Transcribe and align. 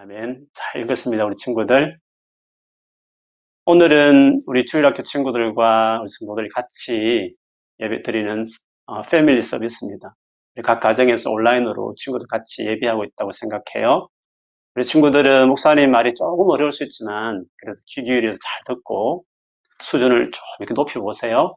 아멘. 0.00 0.46
잘 0.54 0.82
읽었습니다, 0.82 1.24
우리 1.24 1.34
친구들. 1.34 1.98
오늘은 3.64 4.42
우리 4.46 4.64
주일학교 4.64 5.02
친구들과 5.02 5.98
우리 6.00 6.08
친구들이 6.08 6.48
같이 6.50 7.34
예배 7.80 8.04
드리는 8.04 8.44
어, 8.86 9.02
패밀리 9.02 9.42
서비스입니다. 9.42 10.14
각 10.62 10.78
가정에서 10.78 11.32
온라인으로 11.32 11.96
친구들 11.96 12.28
같이 12.28 12.64
예배하고 12.64 13.06
있다고 13.06 13.32
생각해요. 13.32 14.08
우리 14.76 14.84
친구들은 14.84 15.48
목사님 15.48 15.90
말이 15.90 16.14
조금 16.14 16.48
어려울 16.48 16.70
수 16.70 16.84
있지만 16.84 17.44
그래도 17.56 17.80
귀 17.88 18.04
기울여서 18.04 18.38
잘 18.40 18.76
듣고 18.76 19.24
수준을 19.82 20.30
좀 20.30 20.44
이렇게 20.60 20.74
높여 20.74 21.00
보세요. 21.00 21.56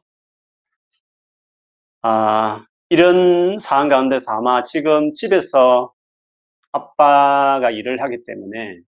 아, 2.02 2.64
이런 2.88 3.60
상황 3.60 3.86
가운데서 3.86 4.32
아마 4.32 4.64
지금 4.64 5.12
집에서 5.12 5.92
아빠가 6.72 7.70
일을 7.70 8.02
하기 8.02 8.24
때문에 8.26 8.78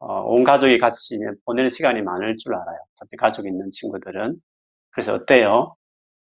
어, 0.00 0.22
온 0.22 0.44
가족이 0.44 0.78
같이 0.78 1.18
보내는 1.44 1.70
시간이 1.70 2.02
많을 2.02 2.36
줄 2.36 2.54
알아요. 2.54 2.78
특히 3.00 3.16
가족이 3.16 3.48
있는 3.48 3.70
친구들은. 3.72 4.36
그래서 4.92 5.14
어때요? 5.14 5.76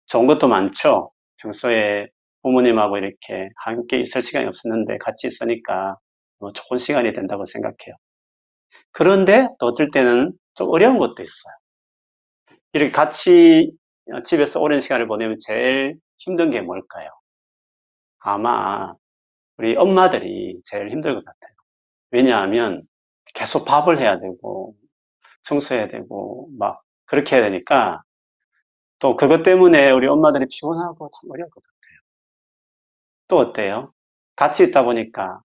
좋은 0.07 0.27
것도 0.27 0.47
많죠? 0.47 1.11
평소에 1.37 2.07
부모님하고 2.43 2.97
이렇게 2.97 3.49
함께 3.57 4.01
있을 4.01 4.21
시간이 4.23 4.47
없었는데 4.47 4.97
같이 4.99 5.27
있으니까 5.27 5.97
뭐 6.39 6.51
좋은 6.53 6.77
시간이 6.77 7.13
된다고 7.13 7.45
생각해요. 7.45 7.95
그런데 8.91 9.47
또 9.59 9.67
어떨 9.67 9.89
때는 9.93 10.33
좀 10.55 10.69
어려운 10.69 10.97
것도 10.97 11.21
있어요. 11.21 11.53
이렇게 12.73 12.91
같이 12.91 13.71
집에서 14.25 14.59
오랜 14.61 14.79
시간을 14.79 15.07
보내면 15.07 15.37
제일 15.39 15.95
힘든 16.17 16.49
게 16.49 16.61
뭘까요? 16.61 17.09
아마 18.19 18.93
우리 19.57 19.75
엄마들이 19.75 20.59
제일 20.63 20.89
힘들 20.89 21.13
것 21.15 21.25
같아요. 21.25 21.53
왜냐하면 22.11 22.83
계속 23.33 23.65
밥을 23.65 23.99
해야 23.99 24.19
되고 24.19 24.75
청소해야 25.43 25.87
되고 25.87 26.49
막 26.57 26.81
그렇게 27.05 27.35
해야 27.37 27.43
되니까 27.45 28.03
또 28.99 29.15
그것 29.15 29.43
때문에 29.43 29.91
우리 29.91 30.07
엄마들이 30.07 30.45
피곤하고 30.49 31.09
참 31.09 31.31
어려울 31.31 31.49
것 31.49 31.63
같아요. 31.63 31.99
또 33.27 33.37
어때요? 33.37 33.93
같이 34.35 34.63
있다 34.65 34.83
보니까 34.83 35.41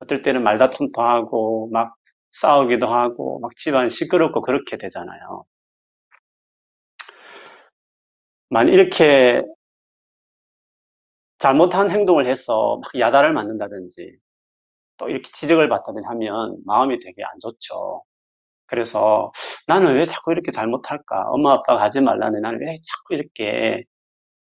어떨 0.00 0.22
때는 0.22 0.42
말다툼도 0.42 1.02
하고 1.02 1.68
막 1.72 1.96
싸우기도 2.32 2.86
하고 2.86 3.40
막 3.40 3.56
집안 3.56 3.90
시끄럽고 3.90 4.42
그렇게 4.42 4.76
되잖아요. 4.78 5.44
만 8.48 8.68
이렇게 8.68 9.40
잘못한 11.40 11.90
행동을 11.90 12.26
해서 12.26 12.78
막 12.82 13.00
야단을 13.00 13.32
맞는다든지 13.32 14.16
또 14.98 15.08
이렇게 15.08 15.30
지적을 15.32 15.68
받다든지 15.70 16.06
하면 16.08 16.58
마음이 16.66 17.00
되게 17.00 17.24
안 17.24 17.40
좋죠. 17.40 18.04
그래서 18.66 19.32
나는 19.68 19.96
왜 19.96 20.04
자꾸 20.04 20.32
이렇게 20.32 20.52
잘못할까? 20.52 21.30
엄마 21.30 21.54
아빠가 21.54 21.82
하지 21.82 22.00
말라는 22.02 22.42
나는 22.42 22.60
왜 22.60 22.76
자꾸 22.84 23.14
이렇게 23.14 23.84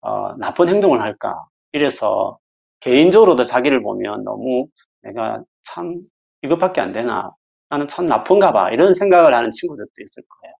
어, 0.02 0.36
나쁜 0.38 0.69
행동을 0.69 1.02
할까? 1.02 1.45
이래서 1.73 2.39
개인적으로도 2.81 3.45
자기를 3.45 3.84
보면 3.84 4.23
너무 4.25 4.67
내가 5.03 5.44
참 5.64 6.02
이것밖에 6.44 6.81
안 6.81 6.94
되나? 6.94 7.31
나는 7.69 7.88
참 7.88 8.06
나쁜가 8.08 8.53
봐. 8.53 8.72
이런 8.72 8.94
생각을 8.95 9.34
하는 9.36 9.52
친구들도 9.52 9.92
있을 10.02 10.23
거예요. 10.28 10.56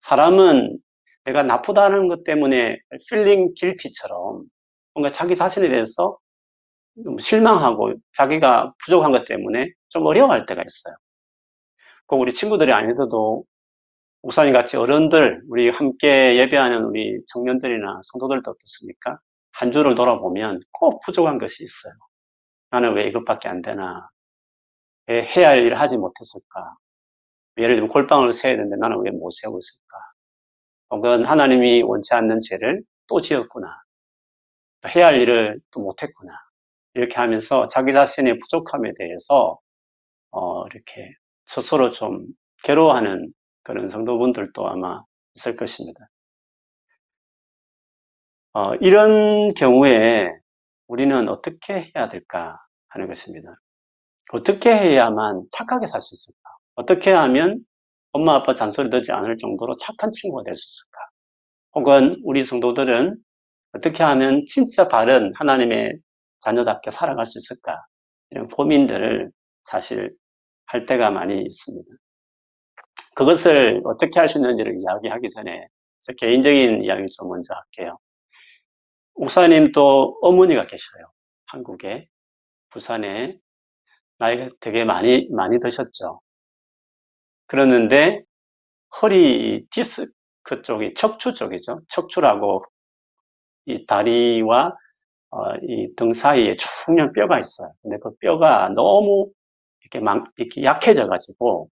사람은 0.00 0.78
내가 1.24 1.42
나쁘다는 1.42 2.08
것 2.08 2.24
때문에 2.24 2.78
feeling 3.10 3.54
guilty처럼 3.54 4.44
뭔가 4.98 5.12
자기 5.12 5.36
자신에 5.36 5.68
대해서 5.68 6.18
실망하고 7.20 7.94
자기가 8.16 8.74
부족한 8.84 9.12
것 9.12 9.24
때문에 9.26 9.70
좀 9.88 10.04
어려워할 10.06 10.46
때가 10.46 10.62
있어요. 10.66 10.96
꼭 12.06 12.20
우리 12.20 12.32
친구들이 12.32 12.72
아니더라도 12.72 13.44
목사님 14.22 14.52
같이 14.52 14.76
어른들, 14.76 15.42
우리 15.48 15.70
함께 15.70 16.36
예배하는 16.38 16.84
우리 16.84 17.20
청년들이나 17.28 18.00
성도들도 18.04 18.50
어떻습니까? 18.50 19.18
한 19.52 19.72
주를 19.72 19.94
돌아보면 19.94 20.60
꼭 20.72 21.00
부족한 21.06 21.38
것이 21.38 21.64
있어요. 21.64 21.94
나는 22.70 22.94
왜 22.94 23.08
이것밖에 23.08 23.48
안 23.48 23.62
되나? 23.62 24.08
왜 25.06 25.22
해야 25.24 25.50
할 25.50 25.64
일을 25.66 25.78
하지 25.80 25.96
못했을까? 25.98 26.76
예를 27.58 27.76
들면 27.76 27.90
골방을 27.90 28.32
세야 28.32 28.56
되는데 28.56 28.76
나는 28.76 28.98
왜 29.04 29.10
못 29.12 29.30
세우고 29.32 29.58
있을까? 29.60 29.98
혹은 30.90 31.24
하나님이 31.24 31.82
원치 31.82 32.14
않는 32.14 32.40
죄를 32.42 32.82
또 33.08 33.20
지었구나. 33.20 33.68
해야 34.86 35.06
할 35.08 35.20
일을 35.20 35.60
또 35.70 35.80
못했구나. 35.80 36.32
이렇게 36.94 37.16
하면서 37.16 37.68
자기 37.68 37.92
자신의 37.92 38.38
부족함에 38.38 38.92
대해서 38.98 39.58
어, 40.32 40.66
이렇게 40.68 41.12
스스로 41.46 41.90
좀 41.92 42.26
괴로워하는 42.64 43.32
그런 43.64 43.88
성도분들도 43.88 44.68
아마 44.68 45.02
있을 45.36 45.56
것입니다. 45.56 46.00
어, 48.54 48.74
이런 48.76 49.54
경우에 49.54 50.30
우리는 50.88 51.28
어떻게 51.28 51.90
해야 51.96 52.08
될까 52.08 52.58
하는 52.88 53.06
것입니다. 53.08 53.54
어떻게 54.32 54.70
해야만 54.74 55.44
착하게 55.52 55.86
살 55.86 56.00
수 56.00 56.14
있을까? 56.14 56.38
어떻게 56.76 57.12
하면 57.12 57.60
엄마 58.12 58.34
아빠 58.36 58.54
잔소리 58.54 58.90
듣지 58.90 59.12
않을 59.12 59.38
정도로 59.38 59.76
착한 59.78 60.10
친구가 60.12 60.44
될 60.44 60.54
수 60.54 60.66
있을까? 60.68 60.98
혹은 61.74 62.20
우리 62.24 62.44
성도들은 62.44 63.16
어떻게 63.72 64.02
하면 64.02 64.44
진짜 64.46 64.88
바른 64.88 65.32
하나님의 65.36 65.98
자녀답게 66.40 66.90
살아갈 66.90 67.26
수 67.26 67.38
있을까? 67.38 67.80
이런 68.30 68.48
고민들을 68.48 69.30
사실 69.64 70.14
할 70.66 70.86
때가 70.86 71.10
많이 71.10 71.42
있습니다. 71.42 71.88
그것을 73.16 73.82
어떻게 73.84 74.20
할 74.20 74.28
수 74.28 74.38
있는지를 74.38 74.76
이야기하기 74.80 75.30
전에 75.30 75.66
저 76.00 76.12
개인적인 76.14 76.84
이야기 76.84 77.06
좀 77.08 77.28
먼저 77.28 77.54
할게요. 77.54 77.98
목사님 79.14 79.72
또 79.72 80.18
어머니가 80.22 80.66
계셔요. 80.66 81.10
한국에. 81.46 82.08
부산에. 82.70 83.38
나이가 84.18 84.50
되게 84.60 84.84
많이, 84.84 85.28
많이 85.30 85.58
드셨죠. 85.60 86.20
그러는데 87.46 88.22
허리 89.02 89.66
디스크 89.70 90.62
쪽이 90.62 90.94
척추 90.94 91.34
쪽이죠. 91.34 91.80
척추라고 91.88 92.64
이 93.68 93.86
다리와 93.86 94.76
어, 95.32 95.54
이 95.62 95.94
등 95.96 96.12
사이에 96.14 96.56
중요한 96.86 97.12
뼈가 97.12 97.40
있어요. 97.40 97.72
근데 97.82 97.98
그 98.02 98.12
뼈가 98.20 98.70
너무 98.76 99.30
이렇게 99.82 100.00
망, 100.00 100.24
이렇게 100.38 100.64
약해져가지고 100.64 101.70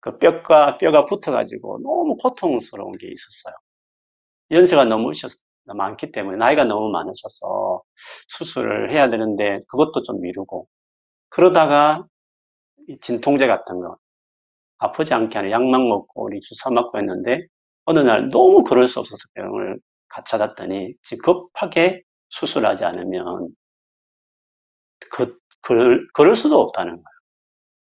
그 0.00 0.18
뼈가 0.18 0.78
뼈가 0.78 1.04
붙어가지고 1.06 1.80
너무 1.82 2.16
고통스러운 2.16 2.92
게 2.98 3.08
있었어요. 3.08 3.54
연세가 4.50 4.84
너무 4.84 5.12
많기 5.66 6.12
때문에 6.12 6.36
나이가 6.38 6.64
너무 6.64 6.90
많으셔서 6.90 7.82
수술을 8.28 8.92
해야 8.92 9.08
되는데 9.10 9.60
그것도 9.68 10.02
좀 10.02 10.20
미루고 10.20 10.66
그러다가 11.30 12.06
진통제 13.02 13.46
같은 13.46 13.80
거 13.80 13.96
아프지 14.78 15.14
않게 15.14 15.36
하는 15.38 15.50
약만 15.52 15.88
먹고 15.88 16.24
우리 16.26 16.40
주사 16.40 16.70
맞고 16.70 16.98
했는데 16.98 17.46
어느 17.86 18.00
날 18.00 18.30
너무 18.30 18.64
그럴 18.64 18.88
수 18.88 19.00
없어서 19.00 19.22
병을 19.34 19.78
지금 21.02 21.22
급하게 21.52 22.02
수술하지 22.30 22.84
않으면 22.84 23.54
그, 25.10 25.38
그럴, 25.62 26.06
그럴 26.14 26.36
수도 26.36 26.60
없다는 26.60 26.92
거예요. 26.92 27.04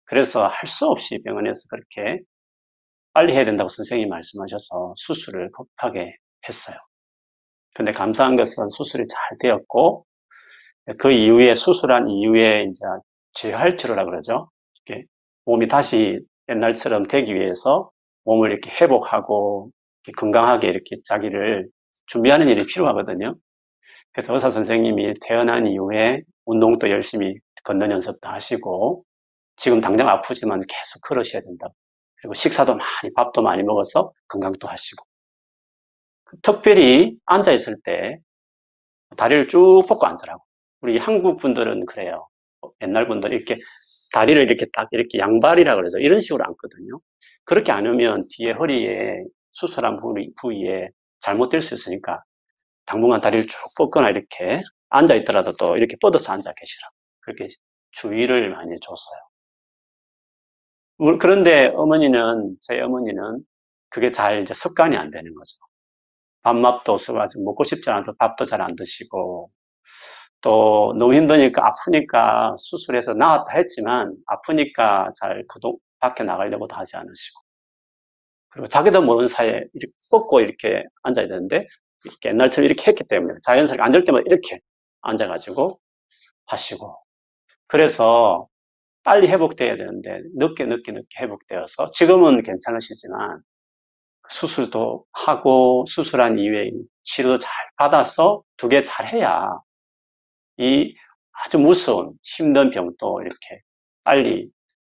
그래서 0.07 0.47
할 0.49 0.67
수 0.69 0.87
없이 0.89 1.21
병원에서 1.25 1.61
그렇게 1.71 2.23
빨리 3.15 3.35
해야 3.35 3.45
된다고 3.45 3.69
선생님이 3.71 4.11
말씀하셔서 4.11 4.95
수술을 4.97 5.51
급하게 5.53 6.17
했어요. 6.49 6.77
근데 7.75 7.93
감사한 7.93 8.37
것은 8.37 8.69
수술이 8.71 9.07
잘 9.09 9.39
되었고 9.41 10.05
그 10.99 11.13
이후에 11.13 11.55
수술한 11.55 12.09
이후에 12.09 12.65
이제 12.65 12.85
재활치료라 13.33 14.05
그러죠. 14.05 14.51
이렇게 14.87 15.05
몸이 15.45 15.69
다시 15.69 16.21
옛날처럼 16.49 17.05
되기 17.09 17.35
위해서 17.35 17.91
몸을 18.25 18.51
이렇게 18.53 18.71
회복하고 18.71 19.71
이렇게 20.05 20.17
건강하게 20.19 20.69
이렇게 20.69 20.97
자기를 21.05 21.69
준비하는 22.11 22.51
일이 22.51 22.67
필요하거든요. 22.67 23.37
그래서 24.13 24.35
의사 24.35 24.51
선생님이 24.51 25.15
태어난 25.21 25.69
이후에 25.69 26.23
운동도 26.45 26.91
열심히 26.91 27.37
걷는 27.63 27.93
연습도 27.93 28.29
하시고 28.29 29.05
지금 29.57 29.81
당장 29.81 30.09
아프지만 30.09 30.61
계속 30.69 31.01
걸으셔야 31.03 31.43
된다. 31.43 31.69
그리고 32.17 32.35
식사도 32.35 32.75
많이 32.75 33.15
밥도 33.15 33.43
많이 33.43 33.63
먹어서 33.63 34.13
건강도 34.27 34.67
하시고 34.67 35.05
특별히 36.43 37.17
앉아 37.27 37.53
있을 37.53 37.77
때 37.85 38.19
다리를 39.17 39.47
쭉 39.47 39.85
뻗고 39.89 40.07
앉으라고. 40.07 40.43
우리 40.81 40.99
한국 40.99 41.39
분들은 41.39 41.87
그래요. 41.87 42.27
옛날 42.81 43.07
분들 43.07 43.33
이렇게 43.33 43.59
다리를 44.13 44.43
이렇게 44.43 44.67
딱 44.73 44.89
이렇게 44.91 45.19
양발이라 45.19 45.77
그러죠. 45.77 45.99
이런 45.99 46.21
식으로 46.21 46.45
앉거든요. 46.45 46.99
그렇게 47.45 47.71
앉으면 47.71 48.23
뒤에 48.31 48.53
허리에 48.53 49.23
수술한 49.53 49.97
부위, 49.97 50.33
부위에 50.41 50.89
잘못될 51.21 51.61
수 51.63 51.75
있으니까 51.75 52.23
당분간 52.87 53.21
다리를 53.21 53.47
쭉 53.49 53.59
뻗거나 53.77 54.11
이렇게 54.11 54.63
앉아 54.91 55.15
있더라도 55.17 55.53
또 55.59 55.77
이렇게 55.77 55.97
뻗어서 56.01 56.33
앉아 56.33 56.53
계시라고 56.55 56.95
그렇게 57.23 57.49
주의를 57.93 58.51
많이 58.51 58.79
줬어요. 58.81 59.21
그런데 61.19 61.73
어머니는, 61.75 62.57
제 62.61 62.81
어머니는 62.81 63.41
그게 63.89 64.11
잘 64.11 64.43
이제 64.43 64.55
습관이 64.55 64.97
안 64.97 65.11
되는 65.11 65.35
거죠. 65.35 65.57
밥맛도 66.43 66.95
없어가지고 66.95 67.45
먹고 67.45 67.65
싶지 67.65 67.91
않아서 67.91 68.15
밥도 68.19 68.45
잘 68.47 68.63
안 68.63 68.77
드시고, 68.77 69.51
또 70.43 70.95
너무 70.99 71.15
힘드니까 71.15 71.67
아프니까 71.69 72.55
수술해서 72.59 73.15
나았다 73.15 73.53
했지만 73.59 74.17
아프니까 74.27 75.09
잘 75.17 75.45
그동 75.49 75.77
밖에 76.01 76.25
나가려고도 76.25 76.77
하지 76.77 76.97
않으시고 76.97 77.41
그리고 78.51 78.69
자기도 78.69 79.03
모르는 79.03 79.29
사이에 79.29 79.65
이렇게 79.75 79.93
뻗고 80.11 80.41
이렇게 80.41 80.85
앉아야 81.03 81.29
되는데 81.29 81.67
이렇게 82.05 82.31
옛날처럼 82.31 82.67
이렇게 82.67 82.85
했기 82.91 83.05
때문에 83.05 83.35
자연스럽게 83.45 83.83
앉을 83.83 84.05
때마다 84.05 84.25
이렇게 84.27 84.61
앉아가지고 85.03 85.81
하시고 86.47 86.99
그래서 87.69 88.49
빨리 89.05 89.29
회복돼야 89.29 89.77
되는데 89.77 90.21
늦게 90.37 90.67
늦게 90.67 90.93
늦게 90.93 91.23
회복되어서 91.25 91.91
지금은 91.93 92.43
괜찮으시지만 92.43 93.41
수술도 94.31 95.05
하고 95.13 95.85
수술한 95.89 96.39
이후에 96.39 96.71
치료도 97.05 97.39
잘 97.39 97.53
받아서 97.77 98.43
두 98.57 98.69
개 98.69 98.83
잘 98.83 99.07
해야 99.07 99.49
이 100.59 100.95
아주 101.33 101.59
무서운 101.59 102.13
힘든 102.23 102.71
병도 102.71 103.21
이렇게 103.23 103.63
빨리 104.05 104.51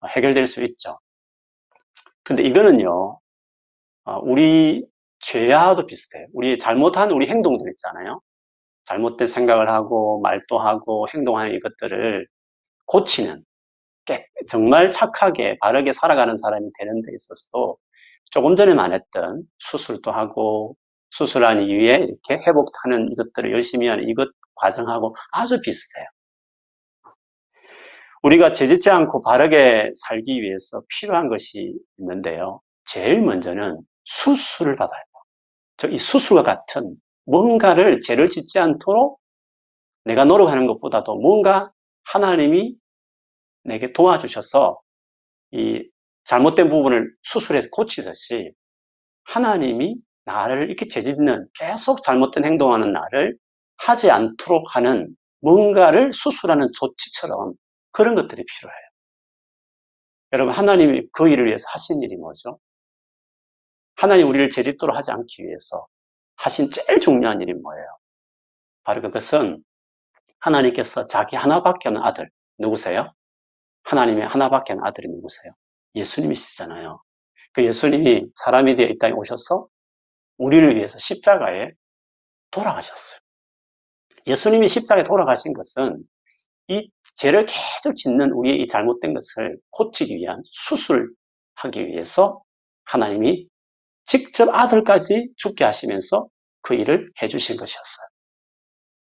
해결될 0.08 0.48
수 0.48 0.64
있죠. 0.64 1.00
근데 2.24 2.44
이거는요, 2.44 2.90
어, 2.92 3.20
우리 4.24 4.86
죄와도 5.20 5.86
비슷해요. 5.88 6.28
우리 6.34 6.58
잘못한 6.58 7.12
우리 7.12 7.28
행동들 7.28 7.70
있잖아요. 7.72 8.22
잘못된 8.86 9.28
생각을 9.28 9.70
하고 9.70 10.22
말도 10.22 10.60
하고 10.60 11.08
행동하는 11.14 11.54
이것들을 11.56 12.28
고치는 12.86 13.44
정말 14.48 14.92
착하게 14.92 15.58
바르게 15.60 15.92
살아가는 15.92 16.38
사람이 16.38 16.70
되는 16.80 17.02
데 17.02 17.12
있어서도 17.14 17.78
조금 18.32 18.56
전에 18.56 18.74
말했던 18.74 19.44
수술도 19.60 20.12
하고 20.12 20.76
수술한 21.10 21.64
이후에 21.64 21.96
이렇게 21.96 22.44
회복하는 22.46 23.08
이것들을 23.12 23.52
열심히 23.52 23.88
하는 23.88 24.08
이것 24.08 24.30
과정하고 24.56 25.16
아주 25.32 25.60
비슷해요. 25.62 26.06
우리가 28.24 28.54
죄짓지 28.54 28.90
않고 28.90 29.22
바르게 29.22 29.92
살기 29.96 30.42
위해서 30.42 30.82
필요한 30.90 31.30
것이 31.30 31.78
있는데요. 31.98 32.62
제일 32.86 33.22
먼저는 33.22 33.80
수술을 34.08 34.76
받아야 34.76 35.02
돼요. 35.78 35.94
이 35.94 35.98
수술과 35.98 36.44
같은 36.44 36.96
뭔가를 37.26 38.02
죄를 38.02 38.30
짓지 38.30 38.58
않도록 38.60 39.20
내가 40.06 40.26
노력하는 40.26 40.66
것보다도 40.66 41.16
뭔가 41.18 41.72
하나님이 42.06 42.76
내게 43.64 43.92
도와주셔서 43.92 44.80
이 45.52 45.88
잘못된 46.24 46.70
부분을 46.70 47.14
수술해서 47.24 47.68
고치듯이 47.72 48.52
하나님이 49.26 49.98
나를 50.26 50.68
이렇게 50.68 50.88
죄짓는 50.88 51.48
계속 51.58 52.04
잘못된 52.04 52.46
행동하는 52.46 52.94
나를 52.94 53.38
하지 53.78 54.10
않도록 54.10 54.76
하는 54.76 55.16
뭔가를 55.42 56.12
수술하는 56.14 56.72
조치처럼 56.74 57.54
그런 57.92 58.16
것들이 58.16 58.44
필요해요. 58.44 58.88
여러분 60.34 60.54
하나님이 60.54 61.08
그 61.12 61.30
일을 61.30 61.46
위해서 61.46 61.66
하신 61.70 62.02
일이 62.02 62.16
뭐죠? 62.18 62.60
하나님 63.98 64.30
우리를 64.30 64.52
제짓도록 64.52 64.96
하지 64.96 65.12
않기 65.12 65.44
위해서 65.44 65.88
하신 66.36 66.70
제일 66.70 67.00
중요한 67.00 67.42
일이 67.42 67.54
뭐예요? 67.54 67.86
바로 68.84 69.02
그것은 69.02 69.64
하나님께서 70.40 71.08
자기 71.08 71.36
하나밖에 71.36 71.90
없는 71.90 72.04
아들 72.04 72.30
누구세요? 72.60 73.12
하나님의 73.84 74.28
하나밖에 74.28 74.74
없는 74.74 74.86
아들이 74.86 75.08
누구세요? 75.10 75.52
예수님이시잖아요. 75.96 77.02
그 77.54 77.66
예수님이 77.66 78.28
사람이 78.36 78.76
되어 78.76 78.86
이 78.86 79.00
땅에 79.00 79.14
오셔서 79.14 79.68
우리를 80.38 80.76
위해서 80.76 81.00
십자가에 81.00 81.72
돌아가셨어요. 82.52 83.20
예수님이 84.28 84.68
십자가에 84.68 85.06
돌아가신 85.06 85.54
것은 85.54 86.04
이 86.68 86.92
죄를 87.16 87.48
계속 87.48 87.96
짓는 87.96 88.32
우리의 88.32 88.62
이 88.62 88.68
잘못된 88.68 89.16
것을 89.16 89.58
고치기 89.72 90.18
위한 90.18 90.44
수술하기 90.46 91.88
위해서 91.88 92.44
하나님이 92.84 93.48
직접 94.08 94.50
아들까지 94.50 95.30
죽게 95.36 95.64
하시면서 95.64 96.28
그 96.62 96.74
일을 96.74 97.12
해주신 97.22 97.58
것이었어요. 97.58 98.08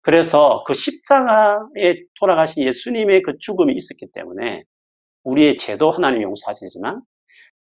그래서 0.01 0.63
그 0.65 0.73
십자가에 0.73 2.03
돌아가신 2.19 2.65
예수님의 2.65 3.21
그 3.21 3.37
죽음이 3.39 3.73
있었기 3.75 4.07
때문에 4.13 4.63
우리의 5.23 5.57
죄도 5.57 5.91
하나님이 5.91 6.23
용서하시지만 6.23 7.01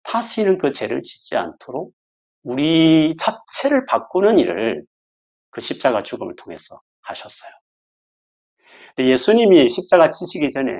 다시는 0.04 0.58
그 0.58 0.72
죄를 0.72 1.02
짓지 1.02 1.36
않도록 1.36 1.92
우리 2.44 3.16
자체를 3.18 3.86
바꾸는 3.86 4.38
일을 4.38 4.84
그 5.50 5.60
십자가 5.60 6.02
죽음을 6.02 6.36
통해서 6.36 6.80
하셨어요. 7.02 7.50
예수님이 8.98 9.68
십자가 9.68 10.10
지시기 10.10 10.50
전에 10.50 10.72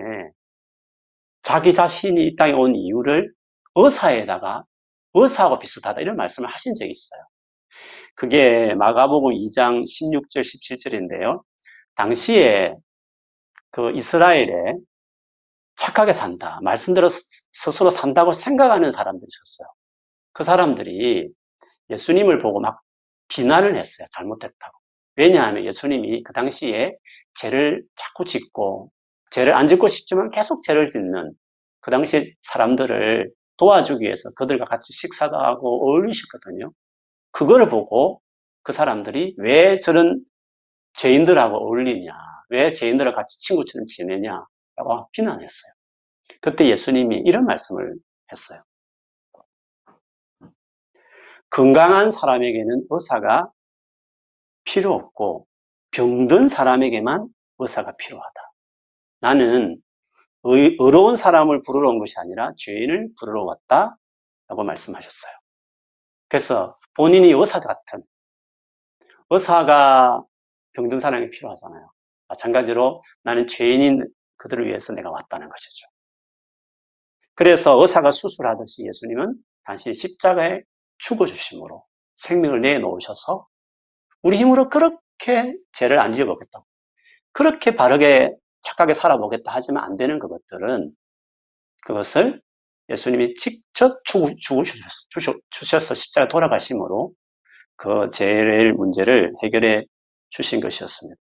자기 1.43 1.75
자신이 1.75 2.27
이 2.27 2.37
땅에 2.37 2.53
온 2.53 2.77
이유를 2.77 3.33
의사에다가 3.75 4.65
의사하고 5.23 5.59
비슷하다 5.59 6.01
이런 6.01 6.17
말씀을 6.17 6.49
하신 6.49 6.75
적이 6.75 6.91
있어요. 6.91 7.21
그게 8.15 8.75
마가복음 8.75 9.33
2장 9.33 9.85
16절 9.85 10.41
17절인데요. 10.41 11.43
당시에 11.95 12.75
그 13.71 13.93
이스라엘에 13.93 14.75
착하게 15.77 16.13
산다. 16.13 16.59
말씀대로 16.63 17.09
스스로 17.11 17.91
산다고 17.91 18.33
생각하는 18.33 18.91
사람들이 18.91 19.27
있었어요. 19.29 19.69
그 20.33 20.45
사람들이 20.45 21.29
예수님을 21.91 22.39
보고 22.39 22.61
막 22.61 22.81
비난을 23.29 23.77
했어요. 23.77 24.07
잘못했다고. 24.13 24.79
왜냐하면 25.17 25.65
예수님이 25.65 26.23
그 26.23 26.33
당시에 26.33 26.97
죄를 27.35 27.85
자꾸 27.95 28.25
짓고 28.25 28.91
죄를 29.31 29.55
안 29.55 29.69
짓고 29.69 29.89
싶지만 29.89 30.31
계속 30.31 30.63
죄를 30.63 30.89
짓는 30.91 31.33
그 31.81 31.91
당시 31.91 32.35
사람들을 32.43 33.31
도와주기 33.57 34.05
위해서 34.05 34.31
그들과 34.31 34.65
같이 34.65 34.93
식사도 34.93 35.37
하고 35.37 35.89
어울리셨거든요. 35.89 36.71
그거를 37.33 37.69
보고 37.69 38.21
그 38.63 38.73
사람들이 38.73 39.35
왜 39.39 39.79
저런 39.81 40.25
죄인들하고 40.95 41.57
어울리냐, 41.57 42.13
왜 42.51 42.73
죄인들과 42.73 43.13
같이 43.13 43.39
친구처럼 43.41 43.87
지내냐라고 43.87 45.09
비난했어요. 45.13 45.73
그때 46.41 46.69
예수님이 46.69 47.23
이런 47.25 47.45
말씀을 47.45 47.95
했어요. 48.33 48.63
건강한 51.51 52.11
사람에게는 52.11 52.87
의사가 52.91 53.51
필요 54.65 54.95
없고 54.95 55.47
병든 55.93 56.49
사람에게만 56.49 57.29
의사가 57.59 57.97
필요하다. 57.97 58.53
나는 59.21 59.81
의, 60.47 60.77
의로운 60.79 61.17
사람을 61.17 61.63
부르러 61.63 61.89
온 61.89 61.99
것이 61.99 62.15
아니라 62.19 62.53
죄인을 62.57 63.11
부르러 63.19 63.45
왔다. 63.45 63.97
라고 64.49 64.63
말씀하셨어요. 64.63 65.33
그래서 66.29 66.79
본인이 66.95 67.33
의사 67.33 67.61
같은 67.61 68.03
의사가 69.31 70.23
병든 70.75 71.01
사람이 71.01 71.31
필요하잖아요. 71.31 71.91
마찬가지로 72.29 73.03
나는 73.23 73.47
죄인인 73.47 74.07
그들을 74.37 74.67
위해서 74.67 74.93
내가 74.93 75.11
왔다는 75.11 75.49
것이죠. 75.49 75.87
그래서 77.35 77.81
의사가 77.81 78.13
수술하듯이 78.13 78.87
예수님은 78.87 79.35
당신 79.65 79.95
십자가에 79.95 80.63
죽어주심으로 80.99 81.85
생명을 82.17 82.61
내놓으셔서 82.61 83.47
우리 84.23 84.39
힘으로 84.39 84.69
그렇게 84.69 85.57
죄를 85.73 85.99
안 85.99 86.13
지어보겠다. 86.13 86.63
그렇게 87.33 87.75
바르게 87.75 88.35
착하게 88.67 88.95
살아보겠다 88.95 89.53
하지만 89.55 89.85
안 89.85 89.97
되는 89.97 90.19
그것들은 90.19 90.91
그것을 91.85 92.43
예수님이 92.89 93.35
직접 93.35 94.03
죽으셔서 94.05 95.95
십자가 95.95 96.29
돌아가심으로 96.29 97.13
그 97.77 98.11
죄의 98.13 98.73
문제를 98.73 99.33
해결해 99.43 99.85
주신 100.31 100.61
것이었습니다. 100.61 101.21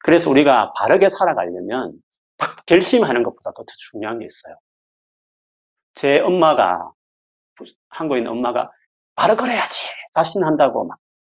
그래서 0.00 0.30
우리가 0.30 0.72
바르게 0.72 1.08
살아가려면 1.08 1.94
딱 2.36 2.66
결심하는 2.66 3.22
것보다도 3.22 3.64
더 3.64 3.72
중요한 3.90 4.18
게 4.18 4.26
있어요. 4.26 4.56
제 5.94 6.20
엄마가 6.20 6.92
한국에 7.88 8.18
있는 8.18 8.32
엄마가 8.32 8.70
바로 9.14 9.36
그래야지 9.36 9.88
자신한다고 10.14 10.84
막 10.86 10.98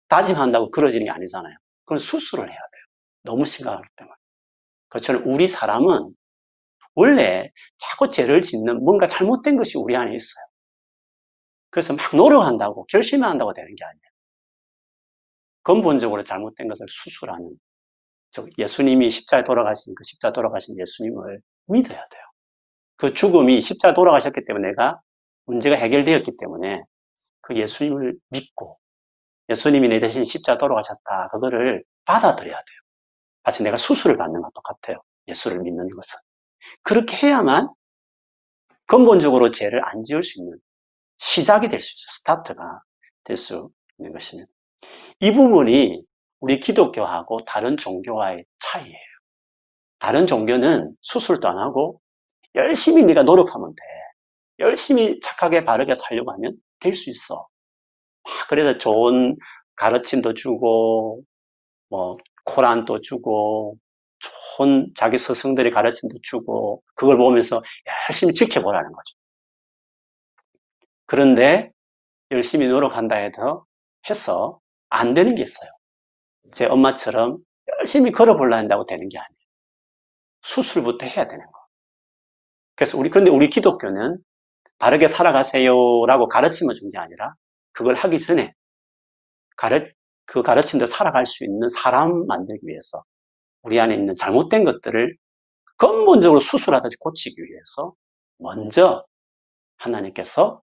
다짐한다고 0.09 0.71
그러지는 0.71 1.05
게 1.05 1.11
아니잖아요. 1.11 1.57
그건 1.85 1.99
수술을 1.99 2.45
해야 2.45 2.59
돼요. 2.59 2.83
너무 3.25 3.45
심각하기 3.45 3.89
때문에. 3.97 4.15
그처럼 4.93 5.23
우리 5.27 5.49
사람은 5.49 6.15
원래 6.95 7.51
자꾸 7.79 8.11
죄를 8.11 8.43
짓는 8.43 8.85
뭔가 8.85 9.09
잘못된 9.09 9.57
것이 9.57 9.79
우리 9.79 9.97
안에 9.97 10.15
있어요. 10.15 10.45
그래서 11.71 11.95
막 11.95 12.15
노력한다고 12.15 12.85
결심한다고 12.87 13.55
되는 13.55 13.75
게 13.75 13.85
아니에요. 13.85 14.03
근본적으로 15.63 16.25
잘못된 16.25 16.69
것을 16.69 16.87
수술하는 16.91 17.51
즉 18.33 18.51
예수님이 18.59 19.09
십자에 19.09 19.45
돌아가신 19.45 19.95
그 19.95 20.05
십자 20.05 20.33
돌아가신 20.33 20.79
예수님을 20.79 21.41
믿어야 21.69 22.07
돼요. 22.09 22.23
그 22.97 23.15
죽음이 23.15 23.63
십자 23.63 23.95
돌아가셨기 23.95 24.45
때문에 24.45 24.69
내가 24.71 25.01
문제가 25.47 25.77
해결되었기 25.77 26.37
때문에 26.39 26.83
그 27.41 27.57
예수님을 27.57 28.19
믿고 28.29 28.79
예수님이 29.49 29.89
내 29.89 30.01
대신 30.01 30.25
십자 30.25 30.59
돌아가셨다. 30.59 31.29
그거를 31.33 31.83
받아들여야 32.05 32.57
돼요. 32.57 32.82
마치 33.45 33.63
내가 33.63 33.77
수술을 33.77 34.17
받는 34.17 34.41
것 34.43 34.53
똑같아요. 34.55 35.03
예수를 35.29 35.61
믿는 35.61 35.89
것은. 35.89 36.19
그렇게 36.83 37.17
해야만 37.27 37.69
근본적으로 38.87 39.51
죄를 39.51 39.83
안 39.85 40.03
지을 40.03 40.23
수 40.23 40.41
있는 40.41 40.59
시작이 41.19 41.69
될 41.69 41.81
수 41.81 41.93
있어요. 41.95 42.11
스타트가 42.11 42.81
될 43.25 43.37
수 43.37 43.71
있는 43.99 44.13
것입니다. 44.13 44.51
이 45.21 45.33
부분이 45.33 46.03
우리 46.41 46.61
기독교하고 46.61 47.45
다른 47.47 47.77
종교와의 47.77 48.45
차이예요. 48.61 48.97
다른 49.99 50.27
종교는 50.27 50.95
수술도 51.01 51.49
안 51.49 51.59
하고 51.59 52.01
열심히 52.55 53.05
네가 53.05 53.23
노력하면 53.23 53.71
돼. 53.75 53.83
열심히 54.61 55.21
착하게 55.21 55.65
바르게 55.65 55.95
살려고 55.95 56.33
하면 56.33 56.57
될 56.81 56.95
수 56.95 57.11
있어. 57.11 57.47
그래서 58.49 58.79
좋은 58.79 59.37
가르침도 59.77 60.35
주고 60.35 61.23
뭐 61.91 62.17
코란도 62.45 63.01
주고 63.03 63.77
좋은 64.57 64.93
자기 64.97 65.19
스승들의 65.19 65.73
가르침도 65.73 66.19
주고 66.23 66.83
그걸 66.95 67.17
보면서 67.19 67.63
열심히 68.09 68.35
지켜보라는 68.35 68.93
거죠. 68.93 69.17
그런데 71.07 71.71
열심히 72.31 72.69
노력한다 72.69 73.17
해도 73.17 73.67
해서 74.11 74.61
안 74.89 75.15
되는 75.15 75.35
게 75.35 75.43
있어요. 75.43 75.71
제 76.53 76.67
엄마처럼 76.67 77.39
열심히 77.81 78.13
걸어보려 78.13 78.57
한다고 78.57 78.87
되는 78.87 79.09
게 79.09 79.19
아니에요. 79.19 79.39
수술부터 80.43 81.07
해야 81.07 81.27
되는 81.27 81.45
거. 81.47 81.53
그래서 82.75 82.99
우리, 82.99 83.11
근데 83.11 83.31
우리 83.31 83.51
기독교는 83.51 84.19
바르게 84.79 85.09
살아가세요라고 85.09 86.29
가르침을 86.29 86.75
준 86.75 86.91
게 86.91 86.99
아니라 86.99 87.35
그걸 87.73 87.95
하기 87.95 88.19
전에 88.19 88.55
가르, 89.57 89.91
그 90.33 90.43
가르침대로 90.43 90.87
살아갈 90.87 91.27
수 91.27 91.45
있는 91.45 91.69
사람 91.69 92.27
만들기 92.27 92.67
위해서 92.67 93.05
우리 93.61 93.79
안에 93.79 93.95
있는 93.95 94.17
잘못된 94.17 94.65
것들을 94.65 95.15
근본적으로 95.77 96.41
수술하듯이 96.41 96.97
고치기 97.01 97.43
위해서 97.43 97.93
먼저 98.39 99.05
하나님께서 99.77 100.63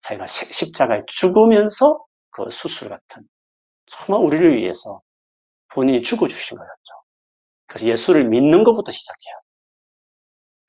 자기가 0.00 0.26
십자가에 0.26 1.02
죽으면서 1.06 2.04
그 2.28 2.50
수술 2.50 2.90
같은 2.90 3.26
정말 3.86 4.22
우리를 4.22 4.54
위해서 4.58 5.00
본인이 5.68 6.02
죽어주신 6.02 6.58
거였죠. 6.58 6.94
그래서 7.68 7.86
예수를 7.86 8.28
믿는 8.28 8.64
것부터 8.64 8.92
시작해요. 8.92 9.34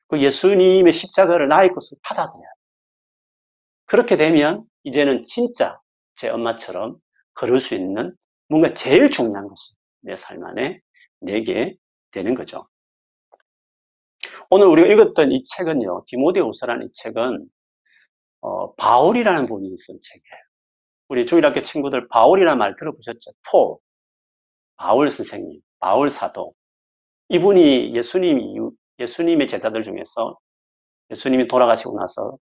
그 0.07 0.21
예수님의 0.21 0.93
십자가를 0.93 1.49
나의 1.49 1.73
것으로 1.73 1.99
받아들여요. 2.01 2.47
그렇게 3.87 4.15
되면 4.15 4.63
이제는 4.83 5.23
진짜 5.23 5.81
제 6.15 6.29
엄마처럼 6.29 6.95
걸을 7.33 7.59
수 7.59 7.75
있는 7.75 8.15
뭔가 8.49 8.73
제일 8.73 9.09
중요한 9.09 9.47
것이 9.47 9.75
내삶 10.01 10.43
안에 10.43 10.79
내게 11.19 11.75
되는 12.11 12.35
거죠. 12.35 12.67
오늘 14.49 14.67
우리가 14.67 14.87
읽었던 14.87 15.31
이 15.31 15.43
책은요, 15.43 16.03
디모데우서라는 16.07 16.87
이 16.87 16.89
책은 16.93 17.49
어, 18.41 18.73
바울이라는 18.75 19.45
분이 19.45 19.75
쓴 19.77 19.99
책이에요. 20.01 20.43
우리 21.09 21.25
주일학교 21.25 21.61
친구들 21.61 22.07
바울이라는 22.09 22.57
말 22.57 22.75
들어보셨죠? 22.75 23.31
포, 23.49 23.79
바울 24.75 25.09
선생님, 25.09 25.61
바울 25.79 26.09
사도. 26.09 26.53
이분이 27.29 27.95
예수님, 27.95 28.71
예수님의 28.99 29.47
제자들 29.47 29.83
중에서 29.83 30.37
예수님이 31.11 31.47
돌아가시고 31.47 31.97
나서 31.97 32.37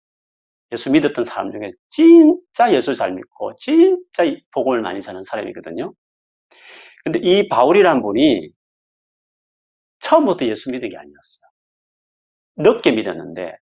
예수 0.74 0.92
믿었던 0.92 1.24
사람 1.24 1.51
중에 1.51 1.72
진짜 1.89 2.74
예수 2.74 2.96
잘 2.96 3.13
믿고 3.13 3.56
진짜 3.58 4.24
복음을 4.51 4.82
많이 4.82 5.01
전는 5.01 5.24
사람이거든요. 5.24 5.94
근데 7.03 7.20
이 7.20 7.48
바울이란 7.48 8.01
분이 8.01 8.50
처음부터 10.00 10.46
예수 10.48 10.72
믿은 10.72 10.89
게 10.89 10.98
아니었어요. 10.98 11.44
늦게 12.58 12.92
믿었는데 12.92 13.56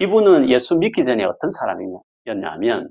이분은 0.00 0.50
예수 0.50 0.76
믿기 0.76 1.04
전에 1.04 1.24
어떤 1.24 1.50
사람이었냐면 1.50 2.88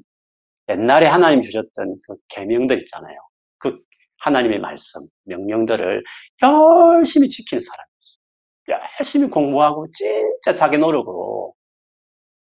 옛날에 0.70 1.08
하나님 1.08 1.42
주셨던 1.42 1.98
그 2.08 2.16
계명들 2.30 2.80
있잖아요. 2.84 3.18
그 3.58 3.80
하나님의 4.20 4.60
말씀, 4.60 5.02
명령들을 5.24 6.04
열심히 6.44 7.30
지키는 7.30 7.62
사람이었어요. 7.62 8.90
열심히 9.00 9.30
공부하고 9.30 9.88
진짜 9.92 10.54
자기 10.56 10.78
노력으로 10.78 11.55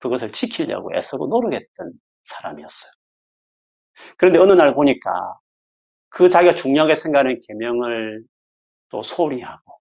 그것을 0.04 0.32
지키려고 0.32 0.94
애쓰고 0.94 1.28
노력했던 1.28 1.92
사람이었어요. 2.24 2.92
그런데 4.18 4.38
어느 4.38 4.52
날 4.52 4.74
보니까 4.74 5.38
그 6.10 6.28
자기가 6.28 6.54
중요하게 6.54 6.94
생각하는 6.94 7.40
계명을 7.46 8.22
또 8.90 9.02
소홀히 9.02 9.40
하고 9.40 9.78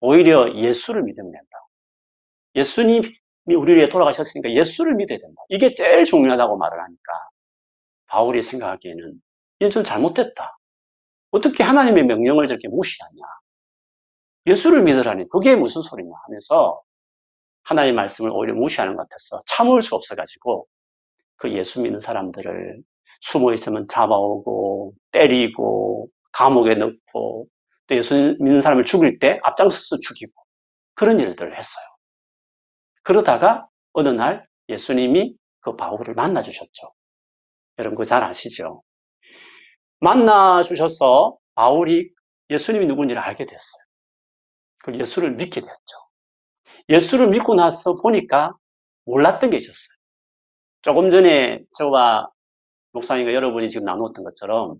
오히려 0.00 0.54
예수를 0.54 1.02
믿으면 1.02 1.32
된다. 1.32 1.58
예수님이 2.54 3.08
우리를 3.46 3.76
위해 3.76 3.88
돌아가셨으니까 3.88 4.52
예수를 4.52 4.94
믿어야 4.94 5.18
된다. 5.18 5.42
이게 5.48 5.74
제일 5.74 6.04
중요하다고 6.04 6.56
말을 6.56 6.80
하니까 6.80 7.12
바울이 8.06 8.42
생각하기에는 8.42 9.20
이건 9.58 9.70
좀 9.70 9.82
잘못됐다. 9.82 10.56
어떻게 11.32 11.64
하나님의 11.64 12.04
명령을 12.04 12.46
저렇게 12.46 12.68
무시하냐. 12.68 13.22
예수를 14.46 14.84
믿으라니 14.84 15.28
그게 15.28 15.56
무슨 15.56 15.82
소리냐 15.82 16.12
하면서 16.26 16.80
하나님의 17.66 17.94
말씀을 17.94 18.30
오히려 18.32 18.54
무시하는 18.54 18.94
것 18.96 19.02
같아서 19.02 19.40
참을 19.46 19.82
수 19.82 19.94
없어가지고 19.94 20.66
그 21.36 21.52
예수 21.52 21.82
믿는 21.82 22.00
사람들을 22.00 22.82
숨어 23.20 23.52
있으면 23.54 23.86
잡아오고 23.88 24.94
때리고 25.12 26.08
감옥에 26.32 26.74
넣고 26.74 27.46
또 27.86 27.94
예수 27.94 28.36
믿는 28.40 28.60
사람을 28.60 28.84
죽일 28.84 29.18
때 29.18 29.40
앞장서서 29.42 29.98
죽이고 30.00 30.32
그런 30.94 31.18
일들을 31.20 31.56
했어요. 31.56 31.84
그러다가 33.02 33.66
어느 33.92 34.08
날 34.08 34.46
예수님이 34.68 35.34
그 35.60 35.76
바울을 35.76 36.14
만나 36.14 36.42
주셨죠. 36.42 36.92
여러분 37.78 37.96
그거 37.96 38.04
잘 38.04 38.22
아시죠? 38.22 38.82
만나 40.00 40.62
주셔서 40.62 41.36
바울이 41.54 42.10
예수님이 42.50 42.86
누군지를 42.86 43.20
알게 43.20 43.44
됐어요. 43.44 43.82
그 44.78 44.94
예수를 44.94 45.32
믿게 45.32 45.60
됐죠. 45.60 46.05
예수를 46.88 47.28
믿고 47.28 47.54
나서 47.54 47.96
보니까 47.96 48.54
몰랐던 49.04 49.50
게 49.50 49.56
있었어요. 49.56 49.96
조금 50.82 51.10
전에 51.10 51.62
저와 51.76 52.28
목사님과 52.92 53.34
여러분이 53.34 53.70
지금 53.70 53.84
나누었던 53.84 54.24
것처럼 54.24 54.76